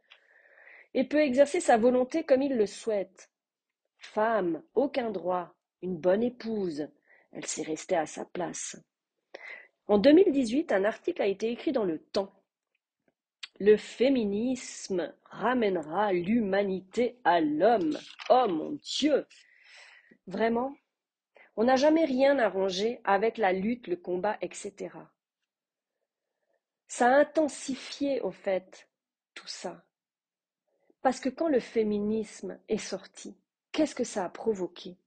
et 0.93 1.03
peut 1.03 1.19
exercer 1.19 1.59
sa 1.59 1.75
volonté 1.75 2.23
comme 2.23 2.41
il 2.41 2.55
le 2.55 2.65
souhaite. 2.65 3.29
Femme, 3.97 4.63
aucun 4.75 5.11
droit, 5.11 5.53
une 5.81 5.97
bonne 5.97 6.23
épouse. 6.23 6.87
Elle 7.33 7.45
s'est 7.45 7.63
restée 7.63 7.97
à 7.97 8.05
sa 8.05 8.23
place. 8.23 8.81
En 9.87 9.97
2018, 9.97 10.71
un 10.71 10.85
article 10.85 11.21
a 11.21 11.27
été 11.27 11.51
écrit 11.51 11.73
dans 11.73 11.83
le 11.83 11.99
Temps. 11.99 12.31
Le 13.59 13.75
féminisme 13.75 15.13
ramènera 15.25 16.13
l'humanité 16.13 17.19
à 17.25 17.41
l'homme. 17.41 17.99
Oh 18.29 18.47
mon 18.47 18.71
Dieu 18.81 19.25
Vraiment? 20.27 20.73
On 21.57 21.65
n'a 21.65 21.75
jamais 21.75 22.05
rien 22.05 22.39
arrangé 22.39 23.01
avec 23.03 23.37
la 23.37 23.51
lutte, 23.51 23.87
le 23.87 23.97
combat, 23.97 24.37
etc. 24.39 24.91
Ça 26.93 27.07
a 27.07 27.19
intensifié, 27.19 28.19
au 28.19 28.31
fait, 28.31 28.89
tout 29.33 29.47
ça. 29.47 29.85
Parce 31.01 31.21
que 31.21 31.29
quand 31.29 31.47
le 31.47 31.61
féminisme 31.61 32.59
est 32.67 32.77
sorti, 32.77 33.33
qu'est-ce 33.71 33.95
que 33.95 34.03
ça 34.03 34.25
a 34.25 34.29
provoqué? 34.29 34.97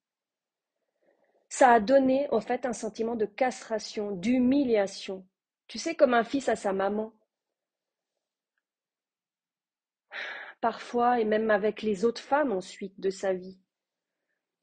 Ça 1.51 1.73
a 1.73 1.81
donné 1.81 2.27
au 2.31 2.41
fait 2.41 2.65
un 2.65 2.73
sentiment 2.73 3.17
de 3.17 3.27
castration, 3.27 4.13
d'humiliation. 4.13 5.27
Tu 5.67 5.79
sais, 5.79 5.95
comme 5.95 6.15
un 6.15 6.25
fils 6.25 6.49
à 6.49 6.57
sa 6.57 6.73
maman. 6.73 7.13
Parfois, 10.63 11.21
et 11.21 11.27
même 11.27 11.51
avec 11.51 11.83
les 11.83 12.07
autres 12.07 12.23
femmes 12.23 12.53
ensuite 12.53 12.99
de 12.99 13.11
sa 13.11 13.35
vie. 13.35 13.61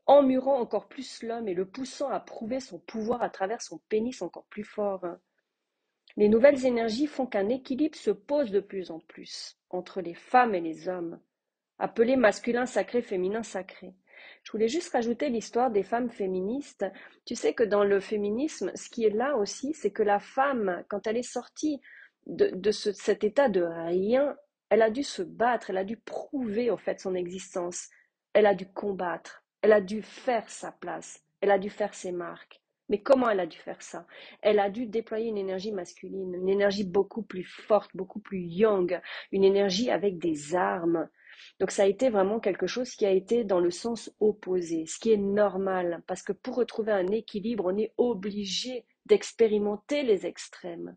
Emmurant 0.07 0.59
encore 0.59 0.87
plus 0.87 1.21
l'homme 1.21 1.47
et 1.47 1.53
le 1.53 1.69
poussant 1.69 2.09
à 2.09 2.19
prouver 2.19 2.59
son 2.59 2.79
pouvoir 2.79 3.21
à 3.21 3.29
travers 3.29 3.61
son 3.61 3.77
pénis 3.89 4.23
encore 4.23 4.47
plus 4.47 4.63
fort. 4.63 5.05
Les 6.17 6.29
nouvelles 6.29 6.65
énergies 6.65 7.07
font 7.07 7.25
qu'un 7.25 7.49
équilibre 7.49 7.97
se 7.97 8.11
pose 8.11 8.51
de 8.51 8.59
plus 8.59 8.91
en 8.91 8.99
plus 8.99 9.57
entre 9.69 10.01
les 10.01 10.13
femmes 10.13 10.55
et 10.55 10.61
les 10.61 10.89
hommes, 10.89 11.19
appelés 11.79 12.17
masculin 12.17 12.65
sacré, 12.65 13.01
féminin 13.01 13.43
sacré. 13.43 13.93
Je 14.43 14.51
voulais 14.51 14.67
juste 14.67 14.91
rajouter 14.91 15.29
l'histoire 15.29 15.71
des 15.71 15.83
femmes 15.83 16.09
féministes. 16.09 16.85
Tu 17.25 17.35
sais 17.35 17.53
que 17.53 17.63
dans 17.63 17.83
le 17.83 17.99
féminisme, 17.99 18.71
ce 18.75 18.89
qui 18.89 19.05
est 19.05 19.15
là 19.15 19.35
aussi, 19.35 19.73
c'est 19.73 19.91
que 19.91 20.03
la 20.03 20.19
femme, 20.19 20.83
quand 20.89 21.07
elle 21.07 21.17
est 21.17 21.23
sortie 21.23 21.81
de, 22.27 22.71
cet 22.71 23.23
état 23.23 23.49
de 23.49 23.61
rien, 23.61 24.35
elle 24.69 24.81
a 24.81 24.89
dû 24.89 25.03
se 25.03 25.21
battre, 25.21 25.69
elle 25.69 25.77
a 25.77 25.83
dû 25.83 25.97
prouver 25.97 26.69
au 26.69 26.77
fait 26.77 26.99
son 26.99 27.15
existence, 27.15 27.89
elle 28.33 28.45
a 28.45 28.55
dû 28.55 28.67
combattre, 28.67 29.43
elle 29.61 29.73
a 29.73 29.81
dû 29.81 30.01
faire 30.01 30.49
sa 30.49 30.71
place, 30.71 31.23
elle 31.41 31.51
a 31.51 31.59
dû 31.59 31.69
faire 31.69 31.93
ses 31.93 32.11
marques. 32.11 32.60
Mais 32.91 33.01
comment 33.01 33.29
elle 33.29 33.39
a 33.39 33.47
dû 33.47 33.57
faire 33.57 33.81
ça? 33.81 34.05
Elle 34.41 34.59
a 34.59 34.69
dû 34.69 34.85
déployer 34.85 35.29
une 35.29 35.37
énergie 35.37 35.71
masculine, 35.71 36.35
une 36.35 36.49
énergie 36.49 36.83
beaucoup 36.83 37.23
plus 37.23 37.45
forte, 37.45 37.89
beaucoup 37.95 38.19
plus 38.19 38.41
young, 38.41 39.01
une 39.31 39.43
énergie 39.43 39.89
avec 39.89 40.19
des 40.19 40.53
armes, 40.55 41.09
donc 41.59 41.71
ça 41.71 41.83
a 41.83 41.87
été 41.87 42.09
vraiment 42.09 42.39
quelque 42.39 42.67
chose 42.67 42.91
qui 42.95 43.05
a 43.05 43.11
été 43.11 43.43
dans 43.43 43.59
le 43.59 43.71
sens 43.71 44.11
opposé, 44.19 44.85
ce 44.85 44.99
qui 44.99 45.11
est 45.11 45.17
normal, 45.17 46.03
parce 46.07 46.21
que 46.21 46.33
pour 46.33 46.55
retrouver 46.55 46.91
un 46.91 47.07
équilibre, 47.07 47.65
on 47.67 47.77
est 47.77 47.93
obligé 47.97 48.85
d'expérimenter 49.05 50.03
les 50.03 50.25
extrêmes. 50.25 50.95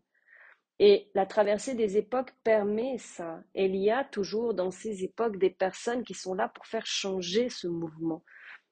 Et 0.79 1.09
la 1.15 1.25
traversée 1.25 1.73
des 1.73 1.97
époques 1.97 2.33
permet 2.43 2.97
ça. 2.97 3.41
Il 3.53 3.75
y 3.77 3.89
a 3.89 4.03
toujours 4.03 4.53
dans 4.53 4.71
ces 4.71 5.03
époques 5.03 5.37
des 5.37 5.49
personnes 5.49 6.03
qui 6.03 6.13
sont 6.13 6.33
là 6.33 6.49
pour 6.49 6.65
faire 6.65 6.85
changer 6.85 7.49
ce 7.49 7.67
mouvement. 7.67 8.23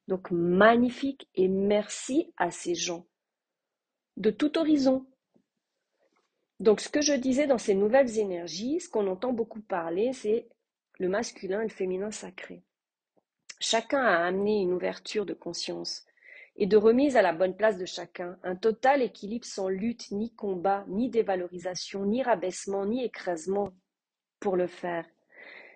Donc 0.10 0.30
magnifique 0.32 1.30
et 1.34 1.48
merci 1.48 2.34
à 2.36 2.52
ces 2.52 2.76
gens 2.76 3.08
de 4.18 4.32
tout 4.32 4.58
horizon. 4.58 5.06
Donc 6.60 6.80
ce 6.80 6.90
que 6.90 7.02
je 7.02 7.14
disais 7.14 7.48
dans 7.48 7.58
ces 7.58 7.76
nouvelles 7.76 8.20
énergies, 8.20 8.80
ce 8.80 8.90
qu'on 8.90 9.08
entend 9.08 9.34
beaucoup 9.34 9.62
parler, 9.62 10.14
c'est 10.14 10.48
le 11.00 11.10
masculin 11.10 11.62
et 11.62 11.68
le 11.68 11.70
féminin 11.70 12.12
sacré. 12.12 12.64
Chacun 13.60 14.04
a 14.04 14.26
amené 14.26 14.62
une 14.62 14.74
ouverture 14.74 15.26
de 15.26 15.34
conscience 15.34 16.06
et 16.56 16.68
de 16.68 16.78
remise 16.78 17.18
à 17.18 17.22
la 17.22 17.34
bonne 17.34 17.56
place 17.56 17.78
de 17.78 17.86
chacun, 17.86 18.38
un 18.44 18.56
total 18.56 19.02
équilibre 19.02 19.46
sans 19.46 19.70
lutte, 19.70 20.12
ni 20.12 20.34
combat, 20.36 20.86
ni 20.88 21.10
dévalorisation, 21.10 22.06
ni 22.06 22.22
rabaissement, 22.22 22.86
ni 22.86 23.04
écrasement 23.04 23.74
pour 24.40 24.56
le 24.56 24.68
faire. 24.68 25.06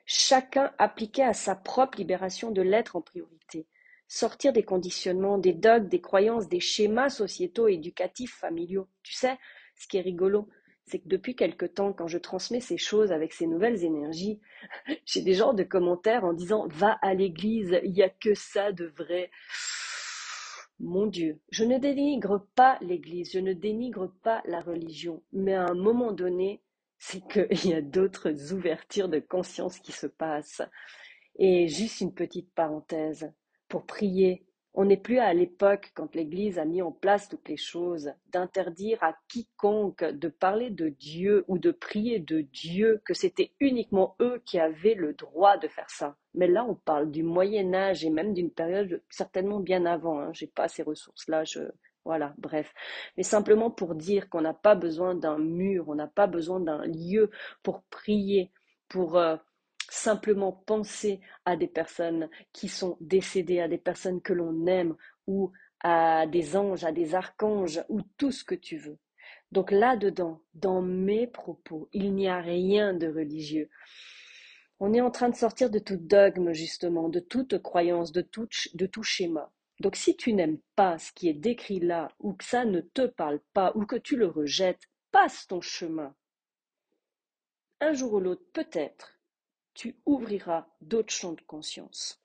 Chacun 0.06 0.72
appliqué 0.78 1.24
à 1.24 1.34
sa 1.34 1.56
propre 1.56 1.98
libération 1.98 2.52
de 2.52 2.62
l'être 2.62 2.96
en 2.96 3.02
priorité. 3.02 3.66
Sortir 4.08 4.54
des 4.54 4.64
conditionnements, 4.64 5.38
des 5.38 5.54
dogmes, 5.54 5.88
des 5.88 6.02
croyances, 6.02 6.48
des 6.48 6.60
schémas 6.60 7.10
sociétaux 7.10 7.68
éducatifs 7.68 8.36
familiaux. 8.36 8.88
Tu 9.04 9.14
sais, 9.14 9.38
ce 9.76 9.88
qui 9.88 9.98
est 9.98 10.02
rigolo, 10.02 10.48
c'est 10.86 11.00
que 11.00 11.10
depuis 11.10 11.36
quelque 11.36 11.66
temps, 11.66 11.92
quand 11.92 12.08
je 12.08 12.18
transmets 12.18 12.62
ces 12.62 12.78
choses 12.78 13.12
avec 13.12 13.34
ces 13.34 13.48
nouvelles 13.48 13.84
énergies, 13.84 14.40
j'ai 15.06 15.22
des 15.22 15.34
genres 15.34 15.54
de 15.54 15.64
commentaires 15.64 16.24
en 16.24 16.34
disant 16.34 16.68
va 16.68 16.98
à 17.02 17.14
l'église, 17.14 17.80
il 17.84 17.92
n'y 17.92 18.04
a 18.04 18.10
que 18.10 18.34
ça 18.34 18.72
de 18.72 18.86
vrai. 18.86 19.30
Mon 20.80 21.08
Dieu, 21.08 21.40
je 21.50 21.64
ne 21.64 21.78
dénigre 21.78 22.46
pas 22.56 22.78
l'église, 22.82 23.32
je 23.34 23.40
ne 23.40 23.54
dénigre 23.54 24.14
pas 24.24 24.42
la 24.46 24.62
religion, 24.62 25.24
mais 25.34 25.56
à 25.56 25.66
un 25.66 25.74
moment 25.74 26.12
donné, 26.12 26.62
c'est 27.00 27.28
qu'il 27.28 27.66
y 27.72 27.74
a 27.74 27.82
d'autres 27.82 28.54
ouvertures 28.54 29.10
de 29.10 29.20
conscience 29.20 29.80
qui 29.80 29.92
se 29.92 30.08
passent. 30.08 30.62
Et 31.40 31.68
juste 31.68 32.02
une 32.02 32.14
petite 32.14 32.52
parenthèse, 32.54 33.32
pour 33.68 33.86
prier, 33.86 34.48
on 34.80 34.86
n'est 34.86 34.96
plus 34.96 35.18
à 35.18 35.34
l'époque, 35.34 35.92
quand 35.96 36.14
l'Église 36.14 36.60
a 36.60 36.66
mis 36.66 36.84
en 36.84 36.92
place 36.92 37.28
toutes 37.28 37.50
les 37.50 37.58
choses, 37.58 38.12
d'interdire 38.32 39.04
à 39.04 39.16
quiconque 39.28 40.04
de 40.04 40.28
parler 40.28 40.70
de 40.70 40.90
Dieu 40.90 41.46
ou 41.48 41.58
de 41.58 41.72
prier 41.72 42.20
de 42.20 42.42
Dieu, 42.42 43.02
que 43.04 43.16
c'était 43.16 43.54
uniquement 43.60 44.16
eux 44.22 44.40
qui 44.46 44.60
avaient 44.60 44.94
le 44.94 45.14
droit 45.14 45.58
de 45.58 45.68
faire 45.68 45.90
ça. 45.90 46.16
Mais 46.36 46.48
là, 46.48 46.64
on 46.64 46.76
parle 46.76 47.10
du 47.10 47.24
Moyen 47.24 47.74
Âge 47.74 48.06
et 48.06 48.12
même 48.12 48.36
d'une 48.36 48.52
période 48.52 49.02
certainement 49.10 49.60
bien 49.60 49.88
avant. 49.88 50.20
Hein. 50.20 50.30
J'ai 50.34 50.46
pas 50.46 50.68
ces 50.68 50.84
ressources-là. 50.84 51.44
Je... 51.44 51.62
Voilà, 52.06 52.36
bref. 52.38 52.72
Mais 53.18 53.24
simplement 53.24 53.72
pour 53.72 53.96
dire 53.96 54.30
qu'on 54.30 54.42
n'a 54.42 54.54
pas 54.54 54.76
besoin 54.76 55.16
d'un 55.16 55.40
mur, 55.40 55.90
on 55.90 55.96
n'a 55.96 56.06
pas 56.06 56.28
besoin 56.28 56.60
d'un 56.60 56.86
lieu 56.86 57.32
pour 57.64 57.82
prier, 57.90 58.52
pour 58.90 59.18
euh, 59.18 59.38
simplement 59.90 60.52
penser 60.52 61.22
à 61.46 61.56
des 61.56 61.68
personnes 61.68 62.30
qui 62.54 62.68
sont 62.68 62.98
décédées, 63.02 63.60
à 63.60 63.68
des 63.68 63.78
personnes 63.78 64.22
que 64.22 64.34
l'on 64.34 64.66
aime, 64.68 64.96
ou 65.28 65.52
à 65.82 66.26
des 66.28 66.56
anges, 66.56 66.84
à 66.84 66.92
des 66.92 67.16
archanges, 67.16 67.84
ou 67.90 68.02
tout 68.18 68.32
ce 68.32 68.44
que 68.44 68.56
tu 68.56 68.78
veux. 68.78 68.98
Donc 69.52 69.72
là-dedans, 69.72 70.42
dans 70.54 70.82
mes 70.82 71.28
propos, 71.28 71.90
il 71.94 72.14
n'y 72.14 72.28
a 72.28 72.40
rien 72.40 72.94
de 72.94 73.08
religieux. 73.08 73.70
On 74.80 74.94
est 74.94 75.02
en 75.02 75.12
train 75.12 75.30
de 75.30 75.36
sortir 75.36 75.70
de 75.70 75.80
tout 75.80 75.98
dogme, 75.98 76.54
justement, 76.54 77.10
de 77.10 77.20
toute 77.20 77.58
croyance, 77.62 78.12
de 78.12 78.22
tout, 78.22 78.48
de 78.74 78.86
tout 78.86 79.04
schéma. 79.04 79.52
Donc 79.80 79.96
si 79.96 80.16
tu 80.18 80.34
n'aimes 80.34 80.60
pas 80.76 80.98
ce 80.98 81.12
qui 81.12 81.30
est 81.30 81.34
décrit 81.34 81.80
là, 81.80 82.10
ou 82.20 82.34
que 82.34 82.44
ça 82.44 82.66
ne 82.66 82.82
te 82.82 83.06
parle 83.06 83.40
pas, 83.54 83.72
ou 83.76 83.86
que 83.86 83.96
tu 83.96 84.16
le 84.16 84.28
rejettes, 84.28 84.84
passe 85.12 85.48
ton 85.48 85.62
chemin. 85.62 86.16
un 87.80 87.94
jour 87.94 88.14
ou 88.14 88.20
l'autre, 88.20 88.46
peut-être, 88.54 89.17
tu 89.78 89.96
ouvriras 90.08 90.66
d'autres 90.82 91.14
champs 91.14 91.34
de 91.34 91.42
conscience. 91.42 92.20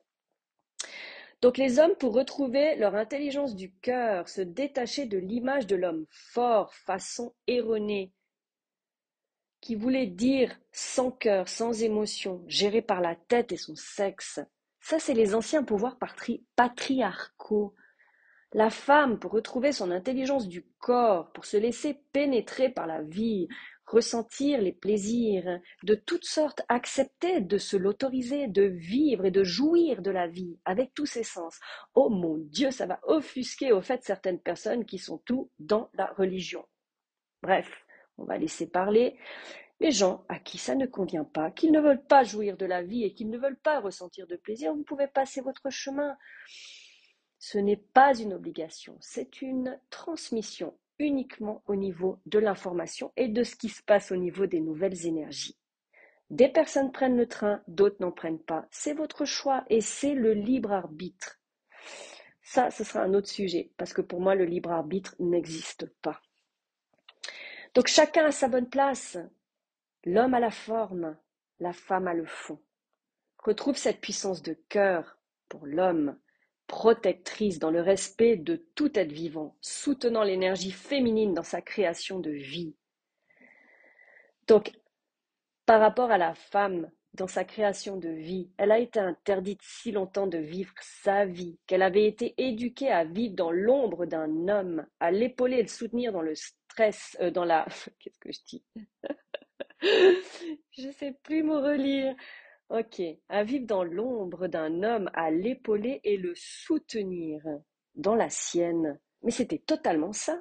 Donc 1.43 1.59
les 1.59 1.79
hommes, 1.79 1.95
pour 1.97 2.15
retrouver 2.15 2.77
leur 2.77 2.95
intelligence 2.95 3.55
du 3.55 3.73
cœur, 3.73 4.29
se 4.29 4.41
détacher 4.41 5.05
de 5.05 5.19
l'image 5.19 5.67
de 5.67 5.77
l'homme 5.77 6.07
fort, 6.09 6.73
façon 6.73 7.35
erronée, 7.47 8.15
qui 9.61 9.75
voulait 9.75 10.07
dire 10.07 10.59
sans 10.73 11.11
cœur, 11.11 11.47
sans 11.49 11.83
émotion, 11.83 12.43
géré 12.47 12.81
par 12.81 13.03
la 13.03 13.15
tête 13.15 13.53
et 13.53 13.59
son 13.59 13.77
sexe. 13.77 14.41
Ça, 14.81 14.99
c'est 14.99 15.15
les 15.15 15.35
anciens 15.35 15.63
pouvoirs 15.63 15.99
patriarcaux. 16.57 17.75
La 18.55 18.71
femme, 18.71 19.19
pour 19.19 19.33
retrouver 19.33 19.73
son 19.73 19.91
intelligence 19.91 20.49
du 20.49 20.65
corps, 20.79 21.33
pour 21.33 21.45
se 21.45 21.57
laisser 21.59 22.01
pénétrer 22.13 22.71
par 22.71 22.87
la 22.87 23.03
vie, 23.03 23.49
ressentir 23.87 24.61
les 24.61 24.73
plaisirs 24.73 25.61
de 25.83 25.95
toutes 25.95 26.25
sortes, 26.25 26.63
accepter 26.69 27.41
de 27.41 27.59
se 27.59 27.77
l'autoriser, 27.77 28.47
de 28.47 28.63
vivre 28.63 29.25
et 29.25 29.31
de 29.31 29.45
jouir 29.45 30.03
de 30.03 30.11
la 30.11 30.27
vie 30.27 30.59
avec 30.65 30.95
tous 30.95 31.07
ses 31.07 31.25
sens. 31.25 31.59
Oh 31.95 32.09
mon 32.09 32.39
Dieu, 32.39 32.71
ça 32.71 32.87
va 32.87 33.01
offusquer 33.03 33.73
au 33.73 33.83
fait 33.83 34.03
certaines 34.03 34.41
personnes 34.41 34.85
qui 34.85 34.99
sont 34.99 35.19
tout 35.19 35.51
dans 35.59 35.91
la 35.95 36.07
religion. 36.07 36.65
Bref, 37.43 37.85
on 38.19 38.25
va 38.25 38.39
laisser 38.39 38.69
parler 38.69 39.19
les 39.81 39.91
gens 39.91 40.25
à 40.29 40.39
qui 40.39 40.59
ça 40.59 40.77
ne 40.77 40.87
convient 40.87 41.25
pas, 41.25 41.51
qu'ils 41.51 41.73
ne 41.73 41.81
veulent 41.81 42.05
pas 42.05 42.23
jouir 42.23 42.57
de 42.57 42.67
la 42.67 42.83
vie 42.83 43.03
et 43.03 43.15
qu'ils 43.15 43.31
ne 43.31 43.39
veulent 43.39 43.59
pas 43.59 43.81
ressentir 43.81 44.29
de 44.29 44.37
plaisir, 44.37 44.73
vous 44.73 44.85
pouvez 44.85 45.09
passer 45.09 45.41
votre 45.41 45.71
chemin. 45.71 46.17
Ce 47.41 47.59
n'est 47.59 47.83
pas 47.93 48.17
une 48.17 48.33
obligation, 48.33 48.97
c'est 49.01 49.43
une 49.43 49.81
transmission 49.91 50.79
uniquement 50.99 51.63
au 51.67 51.75
niveau 51.75 52.19
de 52.27 52.39
l'information 52.39 53.13
et 53.17 53.29
de 53.29 53.43
ce 53.43 53.57
qui 53.57 53.69
se 53.69 53.83
passe 53.83 54.13
au 54.13 54.17
niveau 54.17 54.47
des 54.47 54.61
nouvelles 54.61 55.07
énergies. 55.07 55.59
Des 56.31 56.49
personnes 56.49 56.93
prennent 56.93 57.17
le 57.17 57.29
train, 57.29 57.63
d'autres 57.69 58.01
n'en 58.01 58.13
prennent 58.13 58.43
pas. 58.43 58.67
C'est 58.71 58.95
votre 58.95 59.25
choix 59.25 59.65
et 59.69 59.81
c'est 59.81 60.15
le 60.15 60.33
libre 60.33 60.73
arbitre. 60.73 61.41
Ça, 62.43 62.71
ce 62.71 62.85
sera 62.85 63.05
un 63.05 63.15
autre 63.15 63.29
sujet, 63.29 63.71
parce 63.77 63.93
que 63.93 64.01
pour 64.01 64.21
moi, 64.21 64.35
le 64.35 64.45
libre 64.45 64.73
arbitre 64.73 65.15
n'existe 65.19 65.87
pas. 66.01 66.21
Donc 67.75 67.87
chacun 67.87 68.27
a 68.27 68.33
sa 68.33 68.49
bonne 68.49 68.69
place. 68.69 69.19
L'homme 70.05 70.35
a 70.35 70.41
la 70.41 70.51
forme, 70.51 71.17
la 71.61 71.73
femme 71.73 72.09
a 72.09 72.15
le 72.15 72.27
fond. 72.27 72.61
Retrouve 73.39 73.77
cette 73.77 74.01
puissance 74.01 74.43
de 74.43 74.55
cœur 74.69 75.19
pour 75.49 75.67
l'homme 75.67 76.19
protectrice 76.67 77.59
dans 77.59 77.71
le 77.71 77.81
respect 77.81 78.37
de 78.37 78.57
tout 78.75 78.99
être 78.99 79.13
vivant, 79.13 79.57
soutenant 79.61 80.23
l'énergie 80.23 80.71
féminine 80.71 81.35
dans 81.35 81.43
sa 81.43 81.61
création 81.61 82.19
de 82.21 82.31
vie. 82.31 82.75
Donc, 84.49 84.73
par 85.67 85.81
rapport 85.81 86.11
à 86.11 86.19
la 86.19 86.35
femme, 86.35 86.91
dans 87.15 87.27
sa 87.27 87.45
création 87.45 87.97
de 87.99 88.09
vie, 88.09 88.51
elle 88.57 88.73
a 88.73 88.79
été 88.79 88.99
interdite 88.99 89.61
si 89.63 89.93
longtemps 89.93 90.27
de 90.27 90.39
vivre 90.39 90.73
sa 90.81 91.27
vie, 91.27 91.59
qu'elle 91.67 91.83
avait 91.83 92.07
été 92.07 92.35
éduquée 92.39 92.91
à 92.91 93.05
vivre 93.05 93.35
dans 93.35 93.51
l'ombre 93.51 94.07
d'un 94.07 94.49
homme, 94.49 94.87
à 94.99 95.11
l'épauler 95.11 95.59
et 95.59 95.63
le 95.63 95.69
soutenir 95.69 96.13
dans 96.13 96.23
le 96.23 96.35
stress, 96.35 97.17
euh, 97.21 97.31
dans 97.31 97.45
la... 97.45 97.67
Qu'est-ce 98.01 98.19
que 98.19 98.33
je 98.33 98.41
dis? 98.47 98.65
Je 100.71 100.91
sais 100.93 101.13
plus 101.23 101.43
me 101.43 101.57
relire. 101.57 102.15
Ok, 102.73 103.03
à 103.29 103.45
vivre 103.45 103.67
dans 103.67 103.85
l'ombre 103.85 104.47
d'un 104.47 104.83
homme, 104.83 105.11
à 105.13 105.31
l'épauler 105.31 106.01
et 106.05 106.17
le 106.17 106.33
soutenir 106.35 107.43
dans 107.97 108.15
la 108.15 108.31
sienne. 108.31 108.99
Mais 109.23 109.31
c'était 109.31 109.59
totalement 109.59 110.15
ça. 110.15 110.41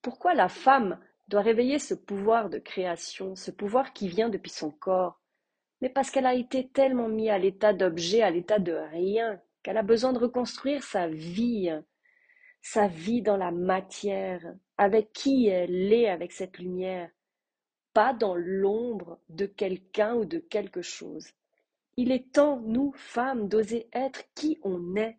Pourquoi 0.00 0.32
la 0.32 0.48
femme 0.48 0.98
doit 1.28 1.42
réveiller 1.42 1.78
ce 1.78 1.92
pouvoir 1.92 2.48
de 2.48 2.58
création, 2.58 3.36
ce 3.36 3.50
pouvoir 3.50 3.92
qui 3.92 4.08
vient 4.08 4.30
depuis 4.30 4.50
son 4.52 4.70
corps? 4.70 5.20
Mais 5.82 5.90
parce 5.90 6.10
qu'elle 6.10 6.24
a 6.24 6.32
été 6.32 6.70
tellement 6.70 7.08
mise 7.08 7.28
à 7.28 7.38
l'état 7.38 7.74
d'objet, 7.74 8.22
à 8.22 8.30
l'état 8.30 8.58
de 8.58 8.72
rien, 8.72 9.38
qu'elle 9.62 9.76
a 9.76 9.82
besoin 9.82 10.14
de 10.14 10.18
reconstruire 10.20 10.82
sa 10.82 11.08
vie, 11.08 11.70
sa 12.62 12.88
vie 12.88 13.20
dans 13.20 13.36
la 13.36 13.50
matière, 13.50 14.40
avec 14.78 15.12
qui 15.12 15.48
elle 15.48 15.92
est, 15.92 16.08
avec 16.08 16.32
cette 16.32 16.58
lumière? 16.58 17.10
Pas 17.94 18.12
dans 18.12 18.34
l'ombre 18.34 19.18
de 19.28 19.46
quelqu'un 19.46 20.16
ou 20.16 20.24
de 20.24 20.38
quelque 20.38 20.82
chose. 20.82 21.28
Il 21.96 22.10
est 22.10 22.32
temps, 22.32 22.60
nous, 22.60 22.92
femmes, 22.96 23.48
d'oser 23.48 23.88
être 23.92 24.24
qui 24.34 24.58
on 24.62 24.96
est, 24.96 25.18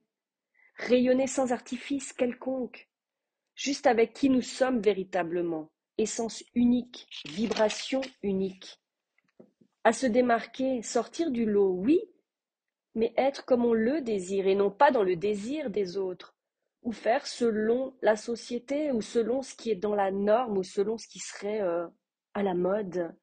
rayonner 0.75 1.25
sans 1.25 1.53
artifice 1.53 2.11
quelconque, 2.11 2.89
juste 3.55 3.87
avec 3.87 4.13
qui 4.13 4.29
nous 4.29 4.41
sommes 4.41 4.81
véritablement, 4.81 5.71
essence 5.97 6.43
unique, 6.53 7.07
vibration 7.29 8.01
unique. 8.21 8.81
À 9.85 9.93
se 9.93 10.05
démarquer, 10.05 10.81
sortir 10.81 11.31
du 11.31 11.45
lot, 11.45 11.71
oui, 11.71 12.01
mais 12.93 13.13
être 13.15 13.45
comme 13.45 13.63
on 13.63 13.73
le 13.73 14.01
désire 14.01 14.47
et 14.47 14.55
non 14.55 14.71
pas 14.71 14.91
dans 14.91 15.03
le 15.03 15.15
désir 15.15 15.69
des 15.69 15.95
autres, 15.95 16.35
ou 16.83 16.91
faire 16.91 17.25
selon 17.25 17.93
la 18.01 18.17
société 18.17 18.91
ou 18.91 19.01
selon 19.01 19.41
ce 19.41 19.55
qui 19.55 19.71
est 19.71 19.75
dans 19.75 19.95
la 19.95 20.11
norme 20.11 20.57
ou 20.57 20.63
selon 20.63 20.97
ce 20.97 21.07
qui 21.07 21.19
serait 21.19 21.61
euh, 21.61 21.87
à 22.35 22.43
la 22.43 22.53
mode. 22.53 23.15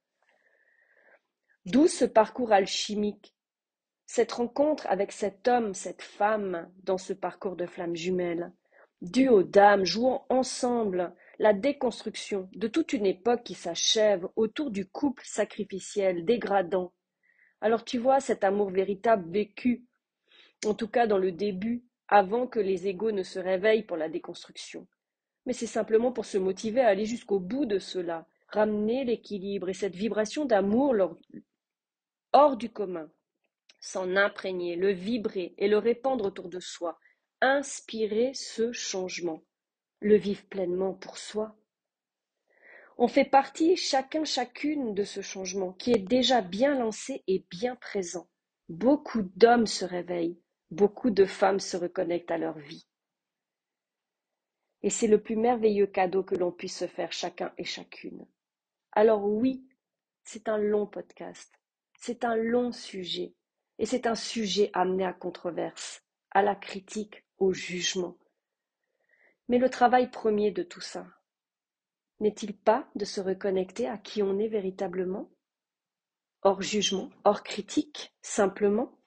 D'où 1.67 1.87
ce 1.87 2.07
parcours 2.07 2.51
alchimique, 2.53 3.37
cette 4.07 4.33
rencontre 4.33 4.87
avec 4.89 5.13
cet 5.13 5.47
homme, 5.47 5.75
cette 5.75 6.03
femme 6.03 6.69
dans 6.83 6.99
ce 6.99 7.13
parcours 7.13 7.55
de 7.55 7.67
flammes 7.67 7.95
jumelles, 7.95 8.53
duo 9.03 9.43
d'âmes 9.43 9.85
jouant 9.85 10.27
ensemble 10.29 11.15
la 11.39 11.53
déconstruction 11.53 12.49
de 12.55 12.69
toute 12.69 12.95
une 12.95 13.07
époque 13.07 13.45
qui 13.45 13.55
s'achève 13.55 14.27
autour 14.35 14.71
du 14.71 14.87
couple 14.87 15.23
sacrificiel, 15.27 16.25
dégradant. 16.25 16.93
Alors 17.61 17.85
tu 17.85 17.99
vois 17.99 18.21
cet 18.21 18.45
amour 18.45 18.71
véritable 18.71 19.31
vécu, 19.31 19.85
en 20.65 20.75
tout 20.75 20.89
cas 20.89 21.07
dans 21.07 21.19
le 21.19 21.33
début, 21.33 21.85
avant 22.09 22.47
que 22.47 22.61
les 22.61 22.89
égaux 22.89 23.13
ne 23.13 23.23
se 23.23 23.39
réveillent 23.39 23.85
pour 23.85 23.97
la 23.97 24.09
déconstruction. 24.09 24.87
Mais 25.45 25.53
c'est 25.53 25.67
simplement 25.67 26.13
pour 26.13 26.25
se 26.25 26.39
motiver 26.39 26.81
à 26.81 26.89
aller 26.89 27.05
jusqu'au 27.05 27.41
bout 27.41 27.67
de 27.67 27.79
cela, 27.79 28.27
ramener 28.53 29.05
l'équilibre 29.05 29.69
et 29.69 29.75
cette 29.75 29.97
vibration 29.97 30.45
d'amour 30.45 30.95
hors 32.33 32.57
du 32.57 32.71
commun, 32.71 33.11
s'en 33.81 34.17
imprégner, 34.17 34.77
le 34.77 34.93
vibrer 34.93 35.55
et 35.59 35.69
le 35.69 35.79
répandre 35.79 36.27
autour 36.27 36.49
de 36.49 36.61
soi, 36.61 36.99
inspirer 37.41 38.33
ce 38.35 38.73
changement, 38.73 39.43
le 40.01 40.17
vivre 40.17 40.45
pleinement 40.45 40.95
pour 40.95 41.19
soi. 41.19 41.57
On 42.99 43.09
fait 43.09 43.25
partie 43.25 43.77
chacun 43.77 44.25
chacune 44.25 44.95
de 44.95 45.03
ce 45.03 45.23
changement 45.23 45.73
qui 45.73 45.93
est 45.93 45.99
déjà 45.99 46.41
bien 46.41 46.79
lancé 46.79 47.25
et 47.27 47.45
bien 47.51 47.75
présent. 47.75 48.29
Beaucoup 48.69 49.23
d'hommes 49.37 49.67
se 49.67 49.85
réveillent, 49.85 50.41
beaucoup 50.71 51.11
de 51.11 51.25
femmes 51.25 51.61
se 51.61 51.77
reconnectent 51.77 52.31
à 52.31 52.39
leur 52.39 52.59
vie. 52.59 52.87
Et 54.83 54.91
c'est 54.91 55.07
le 55.07 55.21
plus 55.21 55.37
merveilleux 55.37 55.87
cadeau 55.87 56.23
que 56.23 56.35
l'on 56.35 56.53
puisse 56.53 56.79
se 56.79 56.87
faire 56.87 57.13
chacun 57.13 57.53
et 57.59 57.65
chacune. 57.65 58.27
Alors 58.95 59.25
oui, 59.25 59.67
c'est 60.23 60.51
un 60.51 60.59
long 60.59 60.87
podcast, 60.87 61.59
c'est 61.99 62.25
un 62.27 62.37
long 62.37 62.73
sujet, 62.73 63.35
et 63.79 63.87
c'est 63.87 64.07
un 64.07 64.15
sujet 64.15 64.71
amené 64.75 65.07
à 65.07 65.15
controverse, 65.15 66.03
à 66.31 66.43
la 66.43 66.55
critique, 66.55 67.25
au 67.39 67.55
jugement. 67.55 68.19
Mais 69.49 69.57
le 69.57 69.71
travail 69.71 70.11
premier 70.11 70.51
de 70.51 70.63
tout 70.63 70.83
ça, 70.83 71.07
n'est-il 72.21 72.55
pas 72.55 72.87
de 72.95 73.07
se 73.07 73.23
reconnecter 73.23 73.89
à 73.89 73.97
qui 73.97 74.23
on 74.23 74.39
est 74.39 74.49
véritablement? 74.49 75.31
Hors 76.43 76.61
jugement, 76.61 77.09
hors 77.25 77.43
critique, 77.43 78.15
simplement? 78.21 78.99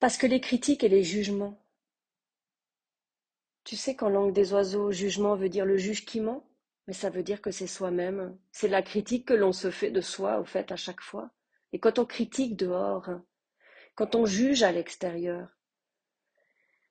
Parce 0.00 0.16
que 0.16 0.26
les 0.26 0.40
critiques 0.40 0.82
et 0.82 0.88
les 0.88 1.04
jugements, 1.04 1.64
tu 3.62 3.76
sais 3.76 3.94
qu'en 3.94 4.08
langue 4.08 4.32
des 4.32 4.52
oiseaux, 4.52 4.90
jugement 4.90 5.36
veut 5.36 5.48
dire 5.48 5.64
le 5.64 5.76
juge 5.76 6.04
qui 6.04 6.20
ment? 6.20 6.44
Mais 6.86 6.92
ça 6.92 7.10
veut 7.10 7.22
dire 7.22 7.40
que 7.40 7.50
c'est 7.50 7.66
soi-même. 7.66 8.38
C'est 8.52 8.68
la 8.68 8.82
critique 8.82 9.26
que 9.26 9.34
l'on 9.34 9.52
se 9.52 9.70
fait 9.70 9.90
de 9.90 10.00
soi, 10.00 10.38
au 10.38 10.44
fait, 10.44 10.70
à 10.72 10.76
chaque 10.76 11.00
fois. 11.00 11.30
Et 11.72 11.78
quand 11.78 11.98
on 11.98 12.04
critique 12.04 12.56
dehors, 12.56 13.08
quand 13.94 14.14
on 14.14 14.26
juge 14.26 14.62
à 14.62 14.72
l'extérieur, 14.72 15.48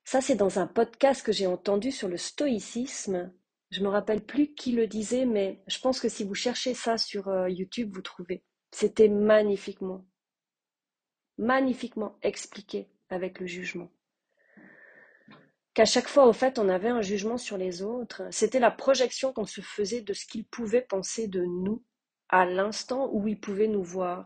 ça 0.03 0.19
c'est 0.19 0.36
dans 0.36 0.60
un 0.60 0.67
podcast 0.67 1.25
que 1.25 1.32
j'ai 1.32 1.47
entendu 1.47 1.91
sur 1.91 2.08
le 2.08 2.17
stoïcisme. 2.17 3.34
Je 3.71 3.82
me 3.82 3.88
rappelle 3.88 4.23
plus 4.23 4.53
qui 4.53 4.71
le 4.73 4.88
disait, 4.88 5.25
mais 5.25 5.63
je 5.67 5.79
pense 5.79 5.99
que 5.99 6.10
si 6.10 6.23
vous 6.23 6.36
cherchez 6.36 6.73
ça 6.73 6.97
sur 6.97 7.27
euh, 7.29 7.49
YouTube, 7.49 7.91
vous 7.93 8.01
trouvez. 8.01 8.43
C'était 8.71 9.08
magnifiquement, 9.08 10.06
magnifiquement 11.38 12.17
expliqué 12.21 12.89
avec 13.10 13.39
le 13.39 13.47
jugement 13.47 13.91
qu'à 15.73 15.86
chaque 15.86 16.07
fois, 16.07 16.27
au 16.27 16.33
fait, 16.33 16.59
on 16.59 16.69
avait 16.69 16.89
un 16.89 17.01
jugement 17.01 17.38
sur 17.38 17.57
les 17.57 17.81
autres. 17.81 18.23
C'était 18.31 18.59
la 18.59 18.71
projection 18.71 19.33
qu'on 19.33 19.45
se 19.45 19.62
faisait 19.62 20.01
de 20.01 20.13
ce 20.13 20.25
qu'ils 20.25 20.45
pouvaient 20.45 20.81
penser 20.81 21.27
de 21.27 21.43
nous 21.43 21.83
à 22.29 22.45
l'instant 22.45 23.09
où 23.12 23.27
ils 23.27 23.39
pouvaient 23.39 23.67
nous 23.67 23.83
voir. 23.83 24.25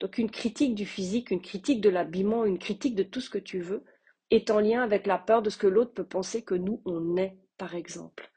Donc 0.00 0.18
une 0.18 0.30
critique 0.30 0.74
du 0.74 0.86
physique, 0.86 1.30
une 1.30 1.40
critique 1.40 1.80
de 1.80 1.88
l'habillement, 1.88 2.44
une 2.44 2.58
critique 2.58 2.94
de 2.94 3.02
tout 3.02 3.20
ce 3.20 3.30
que 3.30 3.38
tu 3.38 3.60
veux, 3.60 3.84
est 4.30 4.50
en 4.50 4.60
lien 4.60 4.82
avec 4.82 5.06
la 5.06 5.18
peur 5.18 5.42
de 5.42 5.50
ce 5.50 5.56
que 5.56 5.66
l'autre 5.66 5.94
peut 5.94 6.06
penser 6.06 6.42
que 6.42 6.54
nous, 6.54 6.82
on 6.84 7.16
est, 7.16 7.38
par 7.56 7.74
exemple. 7.74 8.30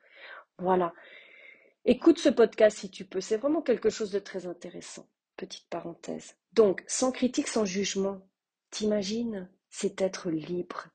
Voilà. 0.57 0.93
Écoute 1.85 2.19
ce 2.19 2.29
podcast 2.29 2.77
si 2.77 2.91
tu 2.91 3.05
peux, 3.05 3.21
c'est 3.21 3.38
vraiment 3.38 3.62
quelque 3.62 3.89
chose 3.89 4.12
de 4.12 4.19
très 4.19 4.45
intéressant. 4.45 5.09
Petite 5.38 5.67
parenthèse. 5.69 6.35
Donc, 6.53 6.83
sans 6.88 7.12
critique, 7.12 7.47
sans 7.47 7.65
jugement, 7.65 8.27
t'imagines, 8.69 9.49
c'est 9.69 10.01
être 10.01 10.29
libre. 10.29 10.88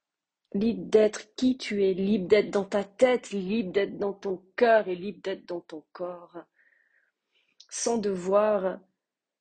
Libre 0.55 0.85
d'être 0.85 1.35
qui 1.35 1.59
tu 1.59 1.85
es, 1.85 1.95
libre 1.95 2.29
d'être 2.29 2.51
dans 2.51 2.65
ta 2.65 2.85
tête, 2.85 3.31
libre 3.31 3.73
d'être 3.73 3.99
dans 3.99 4.13
ton 4.13 4.37
cœur 4.57 4.87
et 4.89 4.95
libre 4.95 5.21
d'être 5.23 5.47
dans 5.47 5.61
ton 5.61 5.85
corps. 5.93 6.45
Sans 7.69 7.99
devoir 7.99 8.79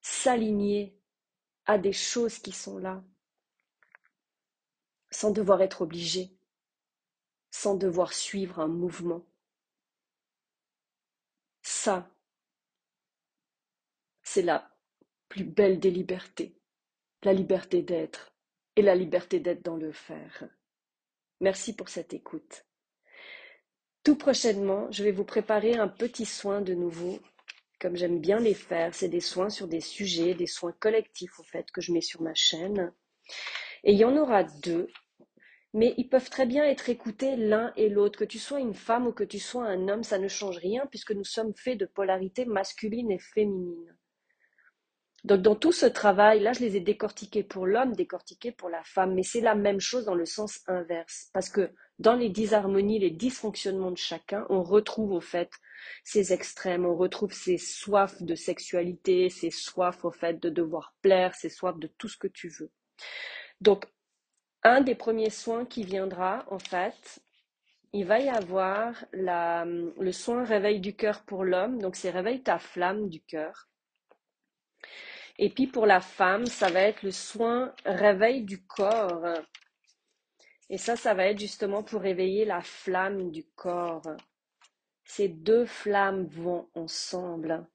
s'aligner 0.01 0.97
à 1.65 1.77
des 1.77 1.93
choses 1.93 2.39
qui 2.39 2.51
sont 2.51 2.79
là. 2.79 3.03
Sans 5.11 5.31
devoir 5.31 5.61
être 5.61 5.83
obligé. 5.83 6.35
Sans 7.51 7.75
devoir 7.75 8.13
suivre 8.13 8.59
un 8.59 8.67
mouvement. 8.67 9.23
Ça, 11.61 12.09
c'est 14.23 14.41
la 14.41 14.75
plus 15.29 15.43
belle 15.43 15.79
des 15.79 15.91
libertés, 15.91 16.57
la 17.23 17.33
liberté 17.33 17.83
d'être 17.83 18.33
et 18.75 18.81
la 18.81 18.95
liberté 18.95 19.39
d'être 19.39 19.63
dans 19.63 19.77
le 19.77 19.91
faire. 19.91 20.49
Merci 21.39 21.75
pour 21.75 21.89
cette 21.89 22.13
écoute. 22.13 22.65
Tout 24.03 24.15
prochainement, 24.15 24.91
je 24.91 25.03
vais 25.03 25.11
vous 25.11 25.23
préparer 25.23 25.75
un 25.75 25.87
petit 25.87 26.25
soin 26.25 26.61
de 26.61 26.73
nouveau, 26.73 27.19
comme 27.79 27.95
j'aime 27.95 28.19
bien 28.19 28.39
les 28.39 28.53
faire. 28.53 28.93
C'est 28.93 29.09
des 29.09 29.21
soins 29.21 29.49
sur 29.49 29.67
des 29.67 29.81
sujets, 29.81 30.33
des 30.33 30.47
soins 30.47 30.73
collectifs 30.79 31.39
au 31.39 31.43
fait 31.43 31.69
que 31.71 31.81
je 31.81 31.91
mets 31.93 32.01
sur 32.01 32.21
ma 32.21 32.33
chaîne. 32.33 32.93
Et 33.83 33.93
il 33.93 33.97
y 33.97 34.05
en 34.05 34.17
aura 34.17 34.43
deux 34.43 34.87
mais 35.73 35.95
ils 35.97 36.07
peuvent 36.07 36.29
très 36.29 36.45
bien 36.45 36.65
être 36.65 36.89
écoutés 36.89 37.35
l'un 37.35 37.73
et 37.75 37.89
l'autre. 37.89 38.19
Que 38.19 38.25
tu 38.25 38.39
sois 38.39 38.59
une 38.59 38.75
femme 38.75 39.07
ou 39.07 39.11
que 39.11 39.23
tu 39.23 39.39
sois 39.39 39.65
un 39.65 39.87
homme, 39.89 40.03
ça 40.03 40.19
ne 40.19 40.27
change 40.27 40.57
rien 40.57 40.85
puisque 40.87 41.11
nous 41.11 41.23
sommes 41.23 41.53
faits 41.55 41.79
de 41.79 41.85
polarité 41.85 42.45
masculine 42.45 43.11
et 43.11 43.19
féminine. 43.19 43.97
Donc 45.23 45.41
dans 45.41 45.55
tout 45.55 45.71
ce 45.71 45.85
travail, 45.85 46.41
là 46.41 46.51
je 46.51 46.59
les 46.59 46.75
ai 46.75 46.81
décortiqués 46.81 47.43
pour 47.43 47.65
l'homme, 47.65 47.95
décortiqués 47.95 48.51
pour 48.51 48.69
la 48.69 48.83
femme, 48.83 49.13
mais 49.13 49.23
c'est 49.23 49.39
la 49.39 49.55
même 49.55 49.79
chose 49.79 50.03
dans 50.03 50.15
le 50.15 50.25
sens 50.25 50.59
inverse. 50.67 51.29
Parce 51.33 51.49
que 51.49 51.71
dans 51.99 52.15
les 52.15 52.29
disharmonies, 52.29 52.99
les 52.99 53.11
dysfonctionnements 53.11 53.91
de 53.91 53.97
chacun, 53.97 54.45
on 54.49 54.63
retrouve 54.63 55.13
au 55.13 55.21
fait 55.21 55.49
ces 56.03 56.33
extrêmes, 56.33 56.85
on 56.85 56.95
retrouve 56.95 57.31
ces 57.31 57.57
soifs 57.57 58.21
de 58.21 58.35
sexualité, 58.35 59.29
ces 59.29 59.51
soifs 59.51 60.03
au 60.03 60.11
fait 60.11 60.41
de 60.41 60.49
devoir 60.49 60.93
plaire, 61.01 61.35
ces 61.35 61.49
soifs 61.49 61.79
de 61.79 61.87
tout 61.87 62.09
ce 62.09 62.17
que 62.17 62.27
tu 62.27 62.49
veux. 62.49 62.71
Donc 63.61 63.85
un 64.63 64.81
des 64.81 64.95
premiers 64.95 65.29
soins 65.29 65.65
qui 65.65 65.83
viendra, 65.83 66.45
en 66.49 66.59
fait, 66.59 67.19
il 67.93 68.05
va 68.05 68.19
y 68.19 68.27
avoir 68.29 69.05
le 69.13 70.11
soin 70.11 70.43
réveil 70.43 70.81
du 70.81 70.95
cœur 70.95 71.23
pour 71.23 71.45
l'homme, 71.45 71.81
donc 71.81 71.95
c'est 71.95 72.09
réveille 72.09 72.43
ta 72.43 72.59
flamme 72.59 73.07
du 73.07 73.21
cœur. 73.21 73.69
Et 75.39 75.49
puis 75.49 75.67
pour 75.67 75.85
la 75.85 75.99
femme, 75.99 76.45
ça 76.45 76.69
va 76.69 76.81
être 76.81 77.03
le 77.03 77.11
soin 77.11 77.73
réveil 77.85 78.43
du 78.43 78.63
corps. 78.65 79.25
Et 80.69 80.77
ça, 80.77 80.95
ça 80.95 81.13
va 81.13 81.27
être 81.27 81.39
justement 81.39 81.83
pour 81.83 82.01
réveiller 82.01 82.45
la 82.45 82.61
flamme 82.61 83.31
du 83.31 83.43
corps. 83.55 84.15
Ces 85.05 85.27
deux 85.27 85.65
flammes 85.65 86.25
vont 86.27 86.69
ensemble 86.75 87.67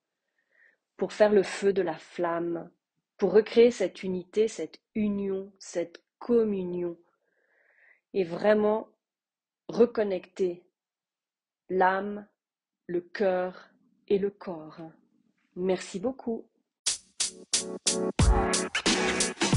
pour 0.96 1.12
faire 1.12 1.32
le 1.32 1.42
feu 1.42 1.72
de 1.72 1.82
la 1.82 1.96
flamme, 1.96 2.70
pour 3.16 3.32
recréer 3.32 3.70
cette 3.70 4.02
unité, 4.02 4.48
cette 4.48 4.80
union, 4.94 5.52
cette 5.58 6.02
communion 6.18 6.96
et 8.14 8.24
vraiment 8.24 8.88
reconnecter 9.68 10.64
l'âme, 11.68 12.26
le 12.86 13.00
cœur 13.00 13.68
et 14.08 14.18
le 14.18 14.30
corps. 14.30 14.80
Merci 15.54 16.00
beaucoup. 16.00 16.48
Thank 17.58 19.42
you. 19.42 19.47